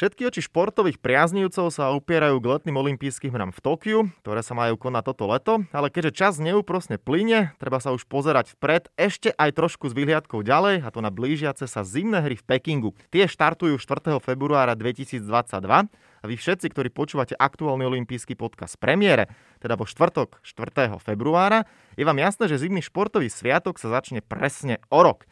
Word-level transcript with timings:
Všetky 0.00 0.32
oči 0.32 0.40
športových 0.48 0.96
priaznivcov 0.96 1.68
sa 1.68 1.92
upierajú 1.92 2.40
k 2.40 2.48
letným 2.56 2.72
olympijským 2.72 3.36
hrám 3.36 3.52
v 3.52 3.60
Tokiu, 3.60 4.08
ktoré 4.24 4.40
sa 4.40 4.56
majú 4.56 4.80
konať 4.80 5.12
toto 5.12 5.28
leto, 5.28 5.60
ale 5.76 5.92
keďže 5.92 6.16
čas 6.16 6.34
neúprosne 6.40 6.96
plyne, 6.96 7.52
treba 7.60 7.84
sa 7.84 7.92
už 7.92 8.08
pozerať 8.08 8.56
vpred, 8.56 8.88
ešte 8.96 9.28
aj 9.36 9.60
trošku 9.60 9.92
s 9.92 9.96
vyhliadkou 10.00 10.40
ďalej, 10.40 10.80
a 10.80 10.88
to 10.88 11.04
na 11.04 11.12
blížiace 11.12 11.68
sa 11.68 11.84
zimné 11.84 12.24
hry 12.24 12.32
v 12.32 12.48
Pekingu. 12.48 12.96
Tie 13.12 13.28
štartujú 13.28 13.76
4. 13.76 14.24
februára 14.24 14.72
2022 14.72 15.20
a 15.68 16.24
vy 16.24 16.32
všetci, 16.32 16.72
ktorí 16.72 16.88
počúvate 16.88 17.36
aktuálny 17.36 17.84
olimpijský 17.84 18.40
podcast 18.40 18.80
premiére, 18.80 19.28
teda 19.60 19.76
vo 19.76 19.84
štvrtok 19.84 20.40
4. 20.40 20.96
februára, 20.96 21.68
je 22.00 22.08
vám 22.08 22.16
jasné, 22.16 22.48
že 22.48 22.64
zimný 22.64 22.80
športový 22.80 23.28
sviatok 23.28 23.76
sa 23.76 23.92
začne 23.92 24.24
presne 24.24 24.80
o 24.88 25.04
rok. 25.04 25.28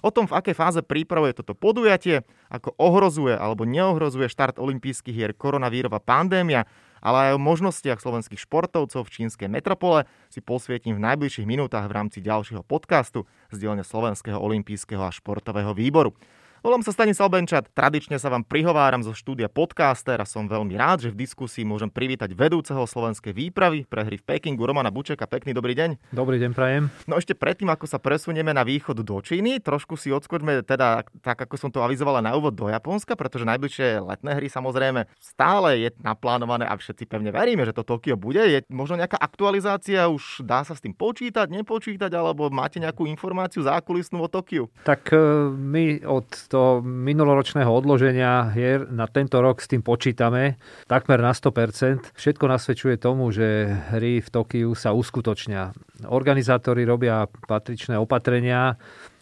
O 0.00 0.08
tom, 0.08 0.24
v 0.24 0.36
akej 0.36 0.56
fáze 0.56 0.80
prípravuje 0.80 1.36
toto 1.36 1.52
podujatie, 1.52 2.24
ako 2.48 2.72
ohrozuje 2.80 3.36
alebo 3.36 3.68
neohrozuje 3.68 4.32
štart 4.32 4.56
olympijských 4.56 5.16
hier 5.16 5.32
koronavírová 5.36 6.00
pandémia, 6.00 6.64
ale 7.00 7.32
aj 7.32 7.36
o 7.36 7.40
možnostiach 7.40 8.00
slovenských 8.00 8.40
športovcov 8.40 9.08
v 9.08 9.12
čínskej 9.12 9.48
metropole 9.48 10.04
si 10.28 10.44
posvietim 10.44 10.96
v 10.96 11.04
najbližších 11.04 11.48
minútach 11.48 11.88
v 11.88 11.96
rámci 11.96 12.20
ďalšieho 12.20 12.64
podcastu 12.64 13.24
z 13.48 13.56
dielne 13.60 13.84
Slovenského 13.84 14.36
olympijského 14.36 15.00
a 15.00 15.12
športového 15.12 15.72
výboru. 15.72 16.12
Volám 16.60 16.84
sa 16.84 16.92
Stanislav 16.92 17.32
Benčat, 17.32 17.72
tradične 17.72 18.20
sa 18.20 18.28
vám 18.28 18.44
prihováram 18.44 19.00
zo 19.00 19.16
štúdia 19.16 19.48
podcaster 19.48 20.20
a 20.20 20.28
som 20.28 20.44
veľmi 20.44 20.76
rád, 20.76 21.08
že 21.08 21.08
v 21.08 21.24
diskusii 21.24 21.64
môžem 21.64 21.88
privítať 21.88 22.36
vedúceho 22.36 22.84
slovenskej 22.84 23.32
výpravy 23.32 23.88
pre 23.88 24.04
hry 24.04 24.20
v 24.20 24.28
Pekingu 24.28 24.68
Romana 24.68 24.92
Bučeka. 24.92 25.24
Pekný 25.24 25.56
dobrý 25.56 25.72
deň. 25.72 26.12
Dobrý 26.12 26.36
deň, 26.36 26.52
prajem. 26.52 26.92
No 27.08 27.16
ešte 27.16 27.32
predtým, 27.32 27.64
ako 27.72 27.88
sa 27.88 27.96
presunieme 27.96 28.52
na 28.52 28.60
východ 28.60 28.92
do 29.00 29.16
Číny, 29.24 29.64
trošku 29.64 29.96
si 29.96 30.12
odskočme 30.12 30.60
teda, 30.60 31.08
tak 31.24 31.48
ako 31.48 31.56
som 31.56 31.72
to 31.72 31.80
avizovala 31.80 32.20
na 32.20 32.36
úvod 32.36 32.52
do 32.52 32.68
Japonska, 32.68 33.16
pretože 33.16 33.48
najbližšie 33.48 34.04
letné 34.04 34.36
hry 34.36 34.52
samozrejme 34.52 35.08
stále 35.16 35.88
je 35.88 35.88
naplánované 36.04 36.68
a 36.68 36.76
všetci 36.76 37.08
pevne 37.08 37.32
veríme, 37.32 37.64
že 37.64 37.72
to 37.72 37.88
Tokio 37.88 38.20
bude. 38.20 38.44
Je 38.44 38.60
možno 38.68 39.00
nejaká 39.00 39.16
aktualizácia, 39.16 40.12
už 40.12 40.44
dá 40.44 40.60
sa 40.60 40.76
s 40.76 40.84
tým 40.84 40.92
počítať, 40.92 41.48
nepočítať, 41.48 42.12
alebo 42.12 42.52
máte 42.52 42.76
nejakú 42.84 43.08
informáciu 43.08 43.64
zákulisnú 43.64 44.20
o 44.20 44.28
Tokiu? 44.28 44.68
Tak 44.84 45.08
e, 45.08 45.56
my 45.56 46.04
od 46.04 46.49
to 46.50 46.82
minuloročného 46.82 47.70
odloženia 47.70 48.50
hier 48.50 48.90
na 48.90 49.06
tento 49.06 49.38
rok 49.38 49.62
s 49.62 49.70
tým 49.70 49.86
počítame 49.86 50.58
takmer 50.90 51.22
na 51.22 51.30
100%. 51.30 52.10
Všetko 52.18 52.44
nasvedčuje 52.50 52.98
tomu, 52.98 53.30
že 53.30 53.70
hry 53.94 54.18
v 54.18 54.28
Tokiu 54.28 54.74
sa 54.74 54.90
uskutočnia. 54.90 55.70
Organizátori 56.10 56.82
robia 56.82 57.30
patričné 57.46 57.94
opatrenia, 57.94 58.74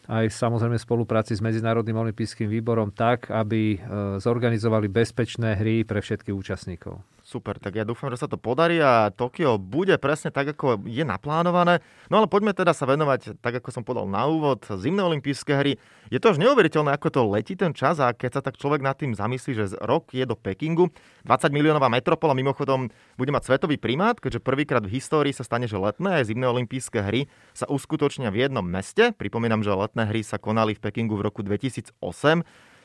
aj 0.09 0.33
samozrejme 0.33 0.81
v 0.81 0.87
spolupráci 0.89 1.37
s 1.37 1.45
Medzinárodným 1.45 2.01
olympijským 2.01 2.48
výborom 2.48 2.97
tak, 2.97 3.29
aby 3.29 3.77
e, 3.77 3.79
zorganizovali 4.17 4.89
bezpečné 4.89 5.61
hry 5.61 5.85
pre 5.85 6.01
všetkých 6.01 6.33
účastníkov. 6.33 6.97
Super, 7.29 7.61
tak 7.61 7.77
ja 7.77 7.84
dúfam, 7.84 8.09
že 8.09 8.25
sa 8.25 8.25
to 8.25 8.41
podarí 8.41 8.81
a 8.81 9.12
Tokio 9.12 9.61
bude 9.61 9.93
presne 10.01 10.33
tak, 10.33 10.57
ako 10.57 10.81
je 10.89 11.05
naplánované. 11.05 11.85
No 12.09 12.17
ale 12.17 12.25
poďme 12.25 12.57
teda 12.57 12.73
sa 12.73 12.89
venovať, 12.89 13.37
tak 13.45 13.61
ako 13.61 13.69
som 13.69 13.85
podal 13.85 14.09
na 14.09 14.25
úvod, 14.25 14.65
zimné 14.65 15.05
olympijské 15.05 15.53
hry. 15.53 15.77
Je 16.09 16.17
to 16.17 16.33
až 16.33 16.41
neuveriteľné, 16.41 16.89
ako 16.97 17.12
to 17.12 17.20
letí 17.29 17.53
ten 17.53 17.77
čas 17.77 18.01
a 18.01 18.17
keď 18.17 18.41
sa 18.41 18.43
tak 18.48 18.57
človek 18.57 18.81
nad 18.81 18.97
tým 18.97 19.12
zamyslí, 19.12 19.53
že 19.53 19.77
rok 19.85 20.09
je 20.17 20.25
do 20.25 20.41
Pekingu, 20.41 20.89
20 21.29 21.53
miliónová 21.53 21.93
metropola 21.93 22.33
mimochodom 22.33 22.89
bude 23.20 23.29
mať 23.29 23.45
svetový 23.45 23.77
primát, 23.77 24.17
keďže 24.17 24.41
prvýkrát 24.41 24.81
v 24.81 24.97
histórii 24.97 25.37
sa 25.37 25.45
stane, 25.45 25.69
že 25.69 25.77
letné 25.77 26.17
a 26.17 26.25
zimné 26.25 26.48
olympijské 26.48 27.05
hry 27.05 27.29
sa 27.53 27.69
uskutočnia 27.69 28.33
v 28.33 28.48
jednom 28.48 28.65
meste. 28.65 29.13
Pripomínam, 29.13 29.61
že 29.61 29.69
letné 29.77 30.09
hry 30.09 30.25
sa 30.25 30.41
konali 30.41 30.73
v 30.73 30.81
Pekingu 30.81 31.20
v 31.20 31.29
roku 31.29 31.45
2008 31.45 31.92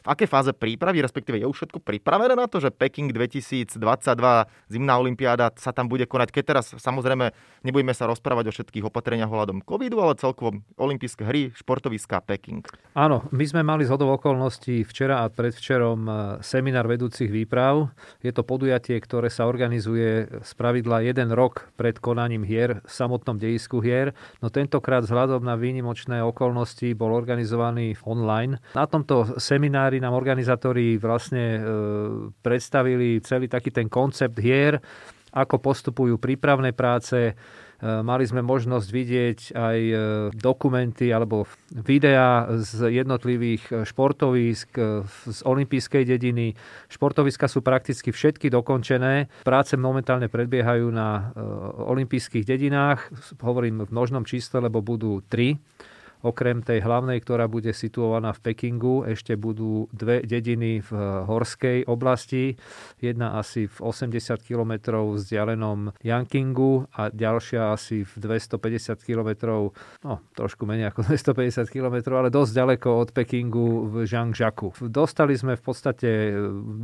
v 0.04 0.08
akej 0.12 0.28
fáze 0.28 0.52
prípravy, 0.52 1.00
respektíve 1.00 1.40
je 1.40 1.48
už 1.48 1.64
všetko 1.64 1.80
pripravené 1.80 2.36
na 2.36 2.52
to, 2.52 2.60
že 2.60 2.76
Peking 2.76 3.16
2022, 3.16 3.80
zimná 4.68 5.00
olimpiáda 5.00 5.56
sa 5.56 5.72
tam 5.72 5.88
bude 5.88 6.04
konať, 6.04 6.30
keď 6.36 6.44
teraz 6.44 6.66
samozrejme 6.76 7.32
nebudeme 7.64 7.96
sa 7.96 8.12
rozprávať 8.12 8.52
o 8.52 8.56
všetkých 8.56 8.84
opatreniach 8.92 9.32
ohľadom 9.32 9.64
covidu, 9.64 10.04
ale 10.04 10.20
celkovo 10.20 10.60
olympijské 10.76 11.24
hry, 11.24 11.56
športoviská 11.56 12.20
Peking. 12.20 12.68
Áno, 13.00 13.24
my 13.32 13.46
sme 13.48 13.64
mali 13.64 13.88
zhodov 13.88 14.20
okolností 14.20 14.84
včera 14.84 15.24
a 15.24 15.32
predvčerom 15.32 16.00
e, 16.04 16.12
seminár 16.44 16.86
vedúcich 16.92 17.32
výprav. 17.32 17.90
Je 18.20 18.36
to 18.36 18.44
podujatie, 18.44 19.00
ktoré 19.00 19.32
sa 19.32 19.48
organizuje 19.48 20.28
z 20.44 20.52
pravidla 20.60 21.00
jeden 21.08 21.32
rok 21.32 21.72
pred 21.80 21.96
konaním 21.98 22.44
hier 22.44 22.84
v 22.84 22.92
samotnom 22.92 23.40
dejisku 23.40 23.80
hier, 23.80 24.12
no 24.44 24.52
tentokrát 24.52 25.08
vzhľadom 25.08 25.42
na 25.42 25.56
výnimočné 25.56 26.20
okolnosti 26.22 26.92
bol 26.94 27.16
organizovaný 27.16 27.96
online. 28.04 28.60
Na 28.76 28.86
tomto 28.86 29.40
seminári 29.40 29.93
seminári 29.94 30.02
nám 30.02 30.18
organizátori 30.18 30.98
vlastne 30.98 31.46
e, 31.58 31.62
predstavili 32.42 33.22
celý 33.22 33.46
taký 33.46 33.70
ten 33.70 33.86
koncept 33.86 34.42
hier, 34.42 34.82
ako 35.34 35.62
postupujú 35.62 36.18
prípravné 36.18 36.74
práce. 36.74 37.14
E, 37.14 37.34
mali 38.02 38.26
sme 38.26 38.42
možnosť 38.42 38.88
vidieť 38.90 39.40
aj 39.54 39.80
e, 39.86 39.96
dokumenty 40.34 41.14
alebo 41.14 41.46
videá 41.70 42.50
z 42.58 42.90
jednotlivých 43.06 43.86
športovísk 43.86 44.70
z 45.30 45.40
olympijskej 45.46 46.10
dediny. 46.10 46.58
Športoviska 46.90 47.46
sú 47.46 47.62
prakticky 47.62 48.10
všetky 48.10 48.50
dokončené. 48.50 49.46
Práce 49.46 49.78
momentálne 49.78 50.26
predbiehajú 50.26 50.90
na 50.90 51.30
olympijských 51.86 52.50
dedinách. 52.50 53.14
Hovorím 53.46 53.86
v 53.86 53.94
množnom 53.94 54.26
čísle, 54.26 54.58
lebo 54.58 54.82
budú 54.82 55.22
tri 55.30 55.62
Okrem 56.24 56.64
tej 56.64 56.80
hlavnej, 56.82 57.20
ktorá 57.20 57.52
bude 57.52 57.76
situovaná 57.76 58.32
v 58.32 58.40
Pekingu, 58.52 59.04
ešte 59.04 59.36
budú 59.36 59.92
dve 59.92 60.24
dediny 60.24 60.80
v 60.80 60.92
horskej 61.28 61.84
oblasti. 61.84 62.56
Jedna 63.04 63.38
asi 63.38 63.68
v 63.68 63.78
80 63.84 64.40
km 64.40 65.04
vzdialenom 65.20 65.94
Yankingu 66.00 66.88
a 66.96 67.12
ďalšia 67.12 67.76
asi 67.76 68.08
v 68.08 68.14
250 68.18 69.04
km, 69.04 69.30
no 70.08 70.24
trošku 70.34 70.64
menej 70.64 70.96
ako 70.96 71.06
250 71.12 71.68
km, 71.68 71.96
ale 72.16 72.32
dosť 72.32 72.52
ďaleko 72.56 72.90
od 73.04 73.10
Pekingu 73.12 73.68
v 73.92 73.94
Zhangjiaku. 74.08 74.88
Dostali 74.88 75.36
sme 75.36 75.60
v 75.60 75.64
podstate 75.64 76.10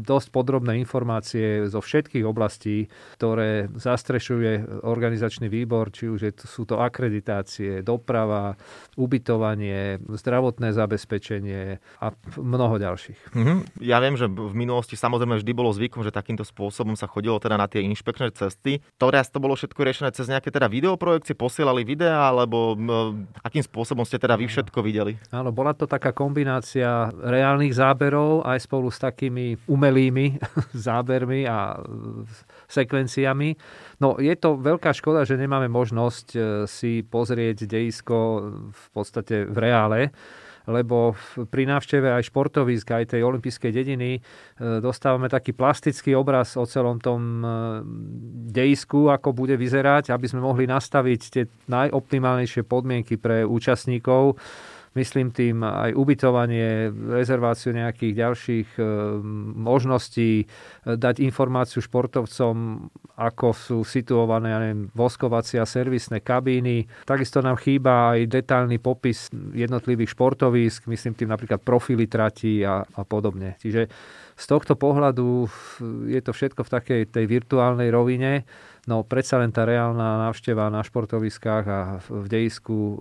dosť 0.03 0.27
podrobné 0.35 0.77
informácie 0.83 1.65
zo 1.71 1.79
všetkých 1.79 2.27
oblastí, 2.27 2.91
ktoré 3.15 3.71
zastrešuje 3.71 4.83
organizačný 4.83 5.47
výbor, 5.47 5.95
či 5.95 6.11
už 6.11 6.35
sú 6.43 6.67
to 6.67 6.83
akreditácie, 6.83 7.81
doprava, 7.81 8.59
ubytovanie, 8.99 9.28
ubytovanie, 9.29 10.01
zdravotné 10.09 10.73
zabezpečenie 10.73 11.77
a 12.01 12.05
mnoho 12.41 12.81
ďalších. 12.81 13.37
Mm-hmm. 13.37 13.57
Ja 13.85 14.01
viem, 14.01 14.17
že 14.17 14.25
v 14.25 14.57
minulosti 14.57 14.97
samozrejme 14.97 15.37
vždy 15.37 15.51
bolo 15.53 15.69
zvykom, 15.69 16.01
že 16.01 16.09
takýmto 16.09 16.41
spôsobom 16.41 16.97
sa 16.97 17.05
chodilo 17.05 17.37
teda 17.37 17.61
na 17.61 17.69
tie 17.69 17.85
inšpekčné 17.85 18.33
cesty. 18.33 18.81
Teraz 18.97 19.29
to 19.29 19.37
bolo 19.37 19.53
všetko 19.53 19.77
riešené 19.85 20.09
cez 20.17 20.25
nejaké 20.33 20.49
teda 20.49 20.65
videoprojekcie, 20.65 21.37
posielali 21.37 21.85
videá, 21.85 22.33
alebo 22.33 22.73
akým 23.45 23.61
spôsobom 23.61 24.01
ste 24.01 24.17
teda 24.17 24.33
vy 24.33 24.49
všetko 24.49 24.81
videli? 24.81 25.21
Áno, 25.29 25.53
bola 25.53 25.77
to 25.77 25.85
taká 25.85 26.09
kombinácia 26.09 27.13
reálnych 27.13 27.77
záberov 27.77 28.41
aj 28.49 28.65
spolu 28.65 28.89
s 28.89 28.97
takými 28.97 29.61
umelými 29.69 30.41
zábermi 30.89 31.45
a 31.45 31.77
sekvenciami. 32.65 33.53
No 34.01 34.17
je 34.17 34.33
to 34.33 34.57
veľká 34.57 34.89
škoda, 34.89 35.21
že 35.21 35.37
nemáme 35.37 35.69
možnosť 35.69 36.27
e, 36.33 36.39
si 36.65 37.05
pozrieť 37.05 37.69
dejisko 37.69 38.17
v 38.71 38.85
podstate 38.93 39.18
v 39.27 39.57
reále, 39.57 40.15
lebo 40.69 41.17
pri 41.49 41.65
návšteve 41.65 42.13
aj 42.13 42.29
športovisk, 42.29 42.93
aj 42.93 43.17
tej 43.17 43.25
olympijskej 43.25 43.71
dediny 43.73 44.11
e, 44.17 44.19
dostávame 44.77 45.25
taký 45.25 45.57
plastický 45.57 46.13
obraz 46.13 46.53
o 46.53 46.63
celom 46.69 47.01
tom 47.01 47.41
e, 47.41 47.47
dejisku, 48.53 49.09
ako 49.09 49.33
bude 49.33 49.57
vyzerať, 49.57 50.13
aby 50.13 50.29
sme 50.29 50.45
mohli 50.45 50.69
nastaviť 50.69 51.21
tie 51.33 51.43
najoptimálnejšie 51.65 52.61
podmienky 52.69 53.17
pre 53.17 53.41
účastníkov 53.49 54.37
Myslím 54.97 55.29
tým 55.29 55.61
aj 55.61 55.93
ubytovanie, 55.93 56.89
rezerváciu 56.89 57.77
nejakých 57.77 58.13
ďalších 58.13 58.69
e, 58.77 58.81
možností, 59.53 60.43
e, 60.43 60.45
dať 60.97 61.21
informáciu 61.21 61.81
športovcom, 61.85 62.87
ako 63.13 63.47
sú 63.53 63.77
situované 63.85 64.49
ja 64.49 64.57
neviem, 64.57 64.89
voskovacie 64.97 65.61
a 65.61 65.69
servisné 65.69 66.25
kabíny. 66.25 66.89
Takisto 67.05 67.45
nám 67.45 67.61
chýba 67.61 68.17
aj 68.17 68.29
detailný 68.29 68.81
popis 68.81 69.29
jednotlivých 69.53 70.17
športovísk, 70.17 70.89
myslím 70.89 71.13
tým 71.13 71.29
napríklad 71.29 71.61
profily 71.61 72.09
trati 72.09 72.65
a, 72.65 72.81
a 72.81 73.01
podobne. 73.05 73.61
Čiže 73.61 73.85
z 74.39 74.45
tohto 74.47 74.79
pohľadu 74.79 75.51
je 76.07 76.21
to 76.23 76.31
všetko 76.31 76.63
v 76.63 76.73
takej 76.73 77.01
tej 77.11 77.25
virtuálnej 77.27 77.91
rovine. 77.91 78.47
No 78.89 79.05
predsa 79.05 79.37
len 79.37 79.53
tá 79.53 79.69
reálna 79.69 80.25
návšteva 80.25 80.73
na 80.73 80.81
športoviskách 80.81 81.65
a 81.69 81.79
v 82.09 82.25
dejisku 82.25 82.73
uh, 82.73 82.97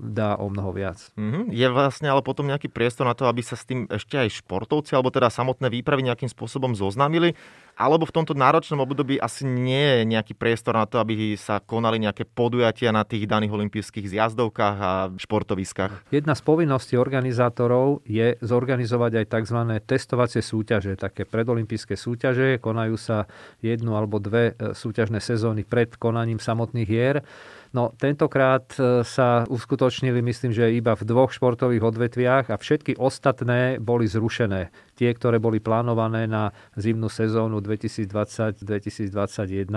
dá 0.00 0.40
o 0.40 0.48
mnoho 0.48 0.72
viac. 0.72 1.12
Mm-hmm. 1.20 1.52
Je 1.52 1.68
vlastne 1.68 2.08
ale 2.08 2.24
potom 2.24 2.48
nejaký 2.48 2.72
priestor 2.72 3.04
na 3.04 3.12
to, 3.12 3.28
aby 3.28 3.44
sa 3.44 3.60
s 3.60 3.68
tým 3.68 3.84
ešte 3.92 4.16
aj 4.16 4.40
športovci 4.40 4.96
alebo 4.96 5.12
teda 5.12 5.28
samotné 5.28 5.68
výpravy 5.68 6.08
nejakým 6.08 6.32
spôsobom 6.32 6.72
zoznámili? 6.72 7.36
alebo 7.80 8.04
v 8.04 8.12
tomto 8.12 8.36
náročnom 8.36 8.84
období 8.84 9.16
asi 9.16 9.48
nie 9.48 9.80
je 9.80 10.00
nejaký 10.04 10.36
priestor 10.36 10.76
na 10.76 10.84
to, 10.84 11.00
aby 11.00 11.32
sa 11.40 11.64
konali 11.64 11.96
nejaké 11.96 12.28
podujatia 12.28 12.92
na 12.92 13.08
tých 13.08 13.24
daných 13.24 13.56
olympijských 13.56 14.04
zjazdovkách 14.04 14.76
a 14.76 14.92
športoviskách? 15.16 16.12
Jedna 16.12 16.36
z 16.36 16.42
povinností 16.44 17.00
organizátorov 17.00 18.04
je 18.04 18.36
zorganizovať 18.44 19.24
aj 19.24 19.26
tzv. 19.32 19.58
testovacie 19.88 20.44
súťaže, 20.44 20.92
také 21.00 21.24
predolympijské 21.24 21.96
súťaže. 21.96 22.60
Konajú 22.60 23.00
sa 23.00 23.24
jednu 23.64 23.96
alebo 23.96 24.20
dve 24.20 24.52
e, 24.52 24.76
súťažné 25.10 25.18
sezóny 25.18 25.66
pred 25.66 25.98
konaním 25.98 26.38
samotných 26.38 26.86
hier. 26.86 27.26
No 27.74 27.90
tentokrát 27.98 28.62
e, 28.78 29.02
sa 29.06 29.46
uskutočnili, 29.46 30.22
myslím, 30.22 30.52
že 30.54 30.74
iba 30.74 30.94
v 30.94 31.04
dvoch 31.06 31.32
športových 31.34 31.82
odvetviach 31.82 32.50
a 32.50 32.56
všetky 32.58 32.94
ostatné 32.98 33.78
boli 33.82 34.06
zrušené. 34.06 34.70
Tie, 34.94 35.10
ktoré 35.10 35.38
boli 35.42 35.58
plánované 35.58 36.26
na 36.26 36.50
zimnú 36.78 37.08
sezónu 37.10 37.60
2020-2021, 37.62 39.70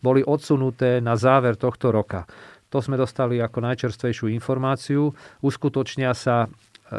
boli 0.00 0.24
odsunuté 0.24 1.00
na 1.04 1.16
záver 1.16 1.56
tohto 1.56 1.92
roka. 1.92 2.26
To 2.68 2.84
sme 2.84 3.00
dostali 3.00 3.40
ako 3.40 3.64
najčerstvejšiu 3.64 4.28
informáciu. 4.28 5.16
Uskutočnia 5.40 6.12
sa 6.12 6.52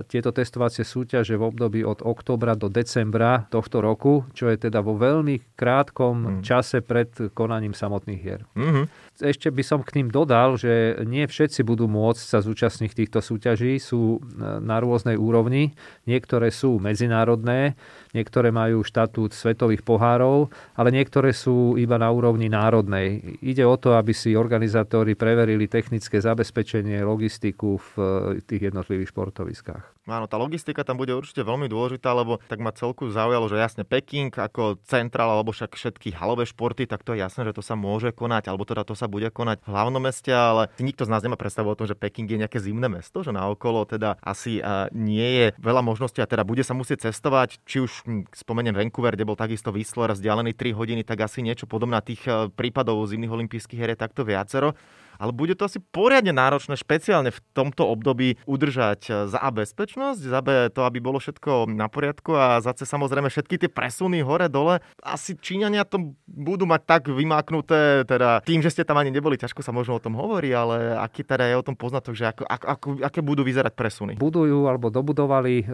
tieto 0.06 0.30
testovacie 0.30 0.86
súťaže 0.86 1.34
v 1.34 1.44
období 1.50 1.82
od 1.82 2.06
oktobra 2.06 2.54
do 2.54 2.70
decembra 2.70 3.50
tohto 3.50 3.82
roku, 3.82 4.26
čo 4.38 4.50
je 4.54 4.70
teda 4.70 4.86
vo 4.86 4.94
veľmi 4.94 5.58
krátkom 5.58 6.16
mm. 6.16 6.42
čase 6.46 6.86
pred 6.86 7.10
konaním 7.34 7.74
samotných 7.74 8.22
hier. 8.22 8.42
Mm-hmm. 8.54 8.86
Ešte 9.20 9.52
by 9.52 9.64
som 9.66 9.84
k 9.84 10.00
ním 10.00 10.14
dodal, 10.14 10.56
že 10.56 11.02
nie 11.04 11.28
všetci 11.28 11.66
budú 11.68 11.92
môcť 11.92 12.24
sa 12.24 12.40
zúčastniť 12.40 12.92
týchto 12.96 13.20
súťaží, 13.20 13.76
sú 13.82 14.22
e, 14.24 14.40
na 14.64 14.80
rôznej 14.80 15.20
úrovni. 15.20 15.76
Niektoré 16.08 16.54
sú 16.54 16.80
medzinárodné, 16.80 17.76
niektoré 18.14 18.50
majú 18.50 18.82
štatút 18.82 19.36
svetových 19.36 19.86
pohárov, 19.86 20.50
ale 20.76 20.90
niektoré 20.90 21.36
sú 21.36 21.78
iba 21.78 22.00
na 22.02 22.10
úrovni 22.10 22.50
národnej. 22.50 23.38
Ide 23.44 23.66
o 23.66 23.76
to, 23.78 23.94
aby 23.98 24.16
si 24.16 24.34
organizátori 24.34 25.14
preverili 25.14 25.70
technické 25.70 26.18
zabezpečenie, 26.18 27.02
logistiku 27.06 27.78
v 27.78 27.90
e, 27.98 28.04
tých 28.46 28.74
jednotlivých 28.74 29.12
športoviskách. 29.14 29.99
Áno, 30.10 30.26
tá 30.26 30.42
logistika 30.42 30.82
tam 30.82 30.98
bude 30.98 31.14
určite 31.14 31.46
veľmi 31.46 31.70
dôležitá, 31.70 32.10
lebo 32.12 32.42
tak 32.50 32.58
ma 32.58 32.74
celku 32.74 33.14
zaujalo, 33.14 33.46
že 33.46 33.62
jasne 33.62 33.84
Peking 33.86 34.34
ako 34.34 34.82
centrál, 34.84 35.30
alebo 35.30 35.54
však 35.54 35.78
všetky 35.78 36.18
halové 36.18 36.50
športy, 36.50 36.90
tak 36.90 37.06
to 37.06 37.14
je 37.14 37.22
jasné, 37.22 37.46
že 37.46 37.54
to 37.54 37.62
sa 37.62 37.78
môže 37.78 38.10
konať, 38.10 38.50
alebo 38.50 38.66
teda 38.66 38.82
to 38.82 38.98
sa 38.98 39.06
bude 39.06 39.30
konať 39.30 39.62
v 39.62 39.70
hlavnom 39.70 40.02
meste, 40.02 40.34
ale 40.34 40.74
nikto 40.82 41.06
z 41.06 41.14
nás 41.14 41.22
nemá 41.22 41.38
predstavu 41.38 41.70
o 41.70 41.78
tom, 41.78 41.86
že 41.86 41.94
Peking 41.94 42.26
je 42.26 42.42
nejaké 42.42 42.58
zimné 42.58 42.90
mesto, 42.90 43.22
že 43.22 43.30
naokolo 43.30 43.86
teda 43.86 44.18
asi 44.26 44.58
nie 44.92 45.30
je 45.30 45.48
veľa 45.62 45.86
možností 45.86 46.20
a 46.20 46.28
teda 46.28 46.42
bude 46.42 46.66
sa 46.66 46.74
musieť 46.74 47.10
cestovať, 47.10 47.62
či 47.70 47.86
už 47.86 47.92
hm, 48.04 48.34
spomeniem 48.34 48.74
Vancouver, 48.74 49.14
kde 49.14 49.30
bol 49.30 49.38
takisto 49.38 49.70
Whistler 49.70 50.12
vzdialený 50.18 50.58
3 50.58 50.74
hodiny, 50.74 51.02
tak 51.06 51.22
asi 51.22 51.46
niečo 51.46 51.70
podobné 51.70 52.02
tých 52.02 52.26
prípadov 52.58 53.04
zimných 53.06 53.34
olympijských 53.34 53.78
hier 53.78 53.92
je 53.94 54.00
takto 54.00 54.24
viacero 54.24 54.74
ale 55.20 55.36
bude 55.36 55.54
to 55.60 55.68
asi 55.68 55.84
poriadne 55.84 56.32
náročné, 56.32 56.80
špeciálne 56.80 57.36
v 57.36 57.40
tomto 57.52 57.84
období 57.84 58.40
udržať 58.48 59.02
eh, 59.12 59.16
za 59.28 59.38
A 59.44 59.52
bezpečnosť, 59.52 60.22
za 60.24 60.40
B 60.40 60.72
to, 60.72 60.88
aby 60.88 61.04
bolo 61.04 61.20
všetko 61.20 61.68
na 61.68 61.92
poriadku 61.92 62.32
a 62.34 62.64
za 62.64 62.72
C 62.72 62.88
samozrejme 62.88 63.28
všetky 63.28 63.60
tie 63.60 63.70
presuny 63.70 64.24
hore, 64.24 64.48
dole. 64.48 64.80
Asi 65.04 65.36
Číňania 65.36 65.84
to 65.84 66.16
budú 66.24 66.64
mať 66.64 66.82
tak 66.88 67.04
vymáknuté, 67.12 68.08
teda 68.08 68.40
tým, 68.48 68.64
že 68.64 68.72
ste 68.72 68.88
tam 68.88 68.96
ani 68.96 69.12
neboli, 69.12 69.36
ťažko 69.36 69.60
sa 69.60 69.76
možno 69.76 70.00
o 70.00 70.04
tom 70.04 70.16
hovorí, 70.16 70.56
ale 70.56 70.96
aký 70.96 71.28
teda 71.28 71.44
je 71.52 71.60
o 71.60 71.66
tom 71.68 71.76
poznatok, 71.76 72.16
že 72.16 72.32
ako, 72.32 72.44
ako, 72.48 72.66
ako, 72.66 72.88
aké 73.04 73.20
budú 73.20 73.44
vyzerať 73.44 73.76
presuny? 73.76 74.14
Budujú 74.16 74.72
alebo 74.72 74.88
dobudovali 74.88 75.56
e, 75.62 75.66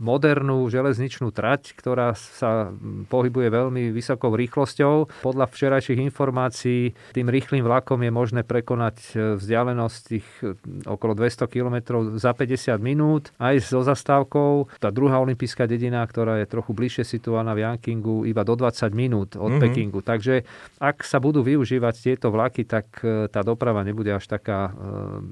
modernú 0.00 0.64
železničnú 0.72 1.28
trať, 1.28 1.76
ktorá 1.76 2.16
sa 2.16 2.72
pohybuje 3.12 3.52
veľmi 3.52 3.92
vysokou 3.92 4.32
rýchlosťou. 4.32 5.20
Podľa 5.20 5.46
včerajších 5.50 6.00
informácií 6.00 6.96
tým 7.12 7.28
rýchlým 7.28 7.66
vlakom 7.66 8.00
je 8.00 8.12
možné 8.14 8.40
prekonať 8.46 8.77
prekonať 8.78 8.96
e, 9.12 9.18
vzdialenosť 9.42 10.00
tých 10.06 10.26
e, 10.46 10.54
okolo 10.86 11.18
200 11.18 11.50
km 11.50 11.76
za 12.14 12.30
50 12.30 12.78
minút, 12.78 13.34
aj 13.42 13.58
so 13.66 13.82
zastávkou. 13.82 14.78
Tá 14.78 14.94
druhá 14.94 15.18
olympijská 15.18 15.66
dedina, 15.66 16.06
ktorá 16.06 16.38
je 16.38 16.46
trochu 16.46 16.70
bližšie 16.70 17.02
situovaná 17.02 17.58
v 17.58 17.66
Yankingu, 17.66 18.22
iba 18.22 18.46
do 18.46 18.54
20 18.54 18.94
minút 18.94 19.34
od 19.34 19.58
mm-hmm. 19.58 19.62
Pekingu. 19.62 20.00
Takže 20.06 20.46
ak 20.78 21.02
sa 21.02 21.18
budú 21.18 21.42
využívať 21.42 21.94
tieto 21.98 22.30
vlaky, 22.30 22.62
tak 22.62 23.02
e, 23.02 23.26
tá 23.26 23.42
doprava 23.42 23.82
nebude 23.82 24.14
až 24.14 24.30
taká 24.30 24.70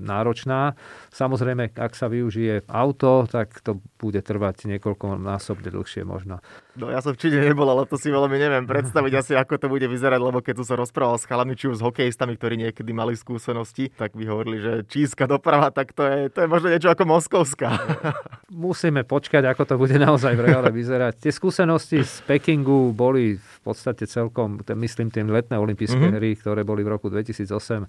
náročná. 0.00 0.74
Samozrejme, 1.14 1.76
ak 1.76 1.92
sa 1.94 2.10
využije 2.10 2.66
auto, 2.66 3.28
tak 3.30 3.62
to 3.62 3.78
bude 4.00 4.18
trvať 4.24 4.66
niekoľko 4.66 5.20
násobne 5.20 5.70
dlhšie 5.70 6.02
možno. 6.02 6.42
No 6.76 6.92
ja 6.92 7.00
som 7.00 7.16
v 7.16 7.20
Číne 7.24 7.40
nebol, 7.40 7.64
ale 7.64 7.88
to 7.88 7.96
si 7.96 8.12
veľmi 8.12 8.36
neviem 8.36 8.68
predstaviť 8.68 9.12
asi, 9.16 9.32
ako 9.32 9.56
to 9.56 9.66
bude 9.72 9.88
vyzerať, 9.88 10.20
lebo 10.20 10.44
keď 10.44 10.60
tu 10.60 10.64
sa 10.68 10.76
rozprával 10.76 11.16
s 11.16 11.24
chalami, 11.24 11.56
či 11.56 11.72
už 11.72 11.80
s 11.80 11.84
hokejistami, 11.84 12.36
ktorí 12.36 12.60
niekedy 12.60 12.92
mali 12.92 13.16
skúsenosti, 13.16 13.88
tak 13.96 14.12
by 14.12 14.28
hovorili, 14.28 14.60
že 14.60 14.72
čínska 14.84 15.24
doprava, 15.24 15.72
tak 15.72 15.96
to 15.96 16.04
je, 16.04 16.28
to 16.28 16.44
je 16.44 16.48
možno 16.52 16.68
niečo 16.68 16.92
ako 16.92 17.08
moskovská. 17.08 17.80
Musíme 18.52 19.08
počkať, 19.08 19.48
ako 19.48 19.62
to 19.64 19.74
bude 19.80 19.96
naozaj 19.96 20.36
v 20.36 20.52
reále 20.52 20.68
vyzerať. 20.68 21.16
Tie 21.16 21.32
skúsenosti 21.32 22.04
z 22.04 22.20
Pekingu 22.28 22.92
boli 22.92 23.40
v 23.40 23.58
podstate 23.64 24.04
celkom, 24.04 24.60
myslím, 24.60 25.08
tým 25.08 25.32
letné 25.32 25.56
olympijské 25.56 25.96
mm-hmm. 25.96 26.20
hry, 26.20 26.30
ktoré 26.36 26.60
boli 26.60 26.84
v 26.84 26.92
roku 26.92 27.08
2008 27.08 27.88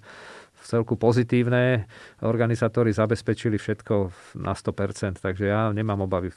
v 0.58 0.64
celku 0.66 0.96
pozitívne. 0.96 1.86
Organizátori 2.24 2.90
zabezpečili 2.90 3.60
všetko 3.60 3.94
na 4.40 4.56
100%, 4.56 5.20
takže 5.20 5.44
ja 5.46 5.68
nemám 5.70 6.08
obavy 6.08 6.32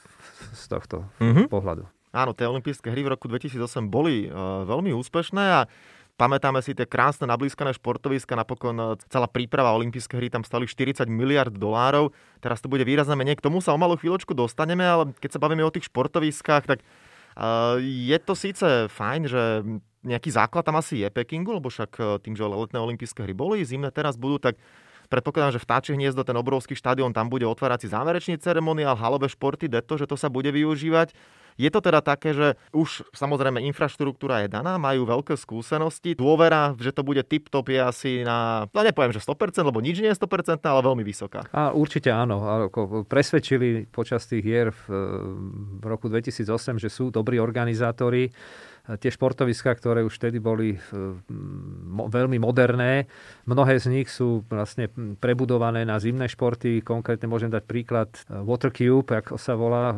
z 0.52 0.64
tohto 0.68 1.08
mm-hmm. 1.18 1.48
pohľadu. 1.48 2.01
Áno, 2.12 2.36
tie 2.36 2.44
olympijské 2.44 2.92
hry 2.92 3.02
v 3.08 3.16
roku 3.16 3.26
2008 3.26 3.88
boli 3.88 4.28
uh, 4.28 4.68
veľmi 4.68 4.92
úspešné 4.92 5.44
a 5.48 5.60
Pamätáme 6.20 6.60
si 6.60 6.76
tie 6.76 6.84
krásne 6.84 7.24
nablískané 7.24 7.72
športoviska, 7.72 8.36
napokon 8.36 8.76
e, 8.76 8.84
celá 9.08 9.24
príprava 9.24 9.72
olympijské 9.72 10.20
hry 10.20 10.28
tam 10.28 10.44
stali 10.44 10.68
40 10.68 11.08
miliard 11.08 11.50
dolárov. 11.50 12.12
Teraz 12.44 12.60
to 12.60 12.68
bude 12.68 12.84
výrazne 12.84 13.16
menej, 13.16 13.40
k 13.40 13.44
tomu 13.48 13.64
sa 13.64 13.72
o 13.72 13.80
malú 13.80 13.96
chvíľočku 13.96 14.36
dostaneme, 14.36 14.84
ale 14.84 15.16
keď 15.16 15.34
sa 15.34 15.42
bavíme 15.42 15.64
o 15.64 15.72
tých 15.72 15.88
športoviskách, 15.88 16.68
tak 16.68 16.84
uh, 16.84 17.80
je 17.80 18.18
to 18.20 18.36
síce 18.36 18.92
fajn, 18.92 19.22
že 19.24 19.42
nejaký 20.04 20.30
základ 20.34 20.68
tam 20.68 20.76
asi 20.76 21.00
je 21.00 21.08
Pekingu, 21.08 21.56
lebo 21.56 21.72
však 21.72 21.90
e, 21.96 22.02
tým, 22.20 22.36
že 22.36 22.44
letné 22.44 22.76
olympijské 22.76 23.24
hry 23.24 23.32
boli, 23.32 23.64
zimné 23.64 23.88
teraz 23.88 24.20
budú, 24.20 24.36
tak 24.36 24.60
predpokladám, 25.12 25.60
že 25.60 25.60
v 25.60 25.68
Táči 25.68 25.90
hniezdo, 25.92 26.24
ten 26.24 26.40
obrovský 26.40 26.72
štadión, 26.72 27.12
tam 27.12 27.28
bude 27.28 27.44
otvárací 27.44 27.92
záverečný 27.92 28.40
ceremoniál, 28.40 28.96
halové 28.96 29.28
športy, 29.28 29.68
deto, 29.68 30.00
že 30.00 30.08
to 30.08 30.16
sa 30.16 30.32
bude 30.32 30.48
využívať. 30.48 31.12
Je 31.60 31.68
to 31.68 31.84
teda 31.84 32.00
také, 32.00 32.32
že 32.32 32.56
už 32.72 33.04
samozrejme 33.12 33.60
infraštruktúra 33.60 34.44
je 34.44 34.48
daná, 34.48 34.80
majú 34.80 35.04
veľké 35.04 35.36
skúsenosti, 35.36 36.16
dôvera, 36.16 36.72
že 36.80 36.96
to 36.96 37.04
bude 37.04 37.20
tip-top 37.28 37.68
je 37.68 37.80
asi 37.80 38.10
na, 38.24 38.68
no 38.72 38.80
nepoviem, 38.80 39.12
že 39.12 39.20
100%, 39.20 39.60
lebo 39.60 39.84
nič 39.84 40.00
nie 40.00 40.08
je 40.08 40.16
100%, 40.16 40.64
ale 40.64 40.80
veľmi 40.80 41.04
vysoká. 41.04 41.44
A 41.52 41.76
určite 41.76 42.08
áno. 42.08 42.68
Ako 42.72 43.04
presvedčili 43.04 43.84
počas 43.84 44.24
tých 44.24 44.44
hier 44.44 44.68
v, 44.72 44.82
v 45.76 45.84
roku 45.84 46.08
2008, 46.08 46.80
že 46.80 46.88
sú 46.88 47.12
dobrí 47.12 47.36
organizátori 47.36 48.32
tie 48.82 49.14
športoviská, 49.14 49.78
ktoré 49.78 50.02
už 50.02 50.18
vtedy 50.18 50.42
boli 50.42 50.74
veľmi 51.86 52.38
moderné. 52.42 53.06
Mnohé 53.46 53.78
z 53.78 53.86
nich 53.94 54.10
sú 54.10 54.42
vlastne 54.50 54.90
prebudované 55.22 55.86
na 55.86 56.02
zimné 56.02 56.26
športy. 56.26 56.82
Konkrétne 56.82 57.30
môžem 57.30 57.46
dať 57.46 57.62
príklad 57.62 58.10
e, 58.26 58.42
Watercube, 58.42 59.22
ako 59.22 59.38
sa 59.38 59.54
volá, 59.54 59.94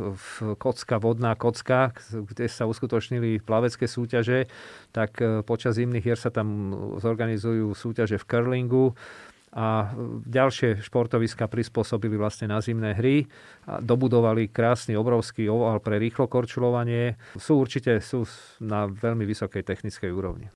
kocka, 0.61 1.01
vodná 1.01 1.33
kocka, 1.33 1.97
kde 2.13 2.45
sa 2.45 2.69
uskutočnili 2.69 3.41
plavecké 3.41 3.89
súťaže. 3.89 4.53
Tak 4.93 5.11
e, 5.17 5.25
počas 5.49 5.81
zimných 5.81 6.05
hier 6.05 6.21
sa 6.21 6.29
tam 6.29 6.77
zorganizujú 7.01 7.73
súťaže 7.73 8.21
v 8.21 8.29
curlingu 8.29 8.93
a 9.55 9.95
ďalšie 10.27 10.83
športoviska 10.83 11.47
prispôsobili 11.47 12.19
vlastne 12.19 12.51
na 12.51 12.59
zimné 12.59 12.99
hry 12.99 13.31
a 13.71 13.79
dobudovali 13.79 14.51
krásny 14.51 14.99
obrovský 14.99 15.47
oval 15.47 15.79
pre 15.79 16.03
rýchlo 16.03 16.27
korčulovanie. 16.27 17.15
Sú 17.39 17.63
určite 17.63 18.03
sú 18.03 18.27
na 18.59 18.91
veľmi 18.91 19.23
vysokej 19.23 19.63
technickej 19.63 20.11
úrovni. 20.11 20.51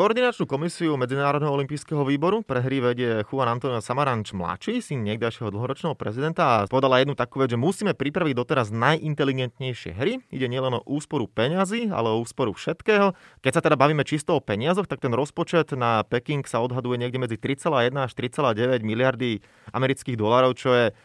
Koordinačnú 0.00 0.48
komisiu 0.48 0.96
Medzinárodného 0.96 1.52
olympijského 1.52 2.00
výboru 2.08 2.40
pre 2.40 2.64
hry 2.64 2.80
vedie 2.80 3.20
Juan 3.28 3.52
Antonio 3.52 3.84
Samaranč 3.84 4.32
mladší, 4.32 4.80
syn 4.80 5.04
niekdajšieho 5.04 5.52
dlhoročného 5.52 5.92
prezidenta 5.92 6.40
a 6.40 6.64
povedala 6.64 7.04
jednu 7.04 7.12
takú 7.12 7.36
vec, 7.36 7.52
že 7.52 7.60
musíme 7.60 7.92
pripraviť 7.92 8.32
doteraz 8.32 8.72
najinteligentnejšie 8.72 9.92
hry. 9.92 10.24
Ide 10.32 10.48
nielen 10.48 10.80
o 10.80 10.84
úsporu 10.88 11.28
peňazí, 11.28 11.92
ale 11.92 12.16
o 12.16 12.24
úsporu 12.24 12.56
všetkého. 12.56 13.12
Keď 13.44 13.52
sa 13.52 13.60
teda 13.60 13.76
bavíme 13.76 14.00
čisto 14.08 14.32
o 14.32 14.40
peniazoch, 14.40 14.88
tak 14.88 15.04
ten 15.04 15.12
rozpočet 15.12 15.76
na 15.76 16.00
Peking 16.00 16.48
sa 16.48 16.64
odhaduje 16.64 16.96
niekde 16.96 17.20
medzi 17.20 17.36
3,1 17.36 17.92
až 18.00 18.16
3,9 18.16 18.80
miliardy 18.80 19.44
amerických 19.68 20.16
dolárov, 20.16 20.56
čo 20.56 20.72
je 20.80 20.96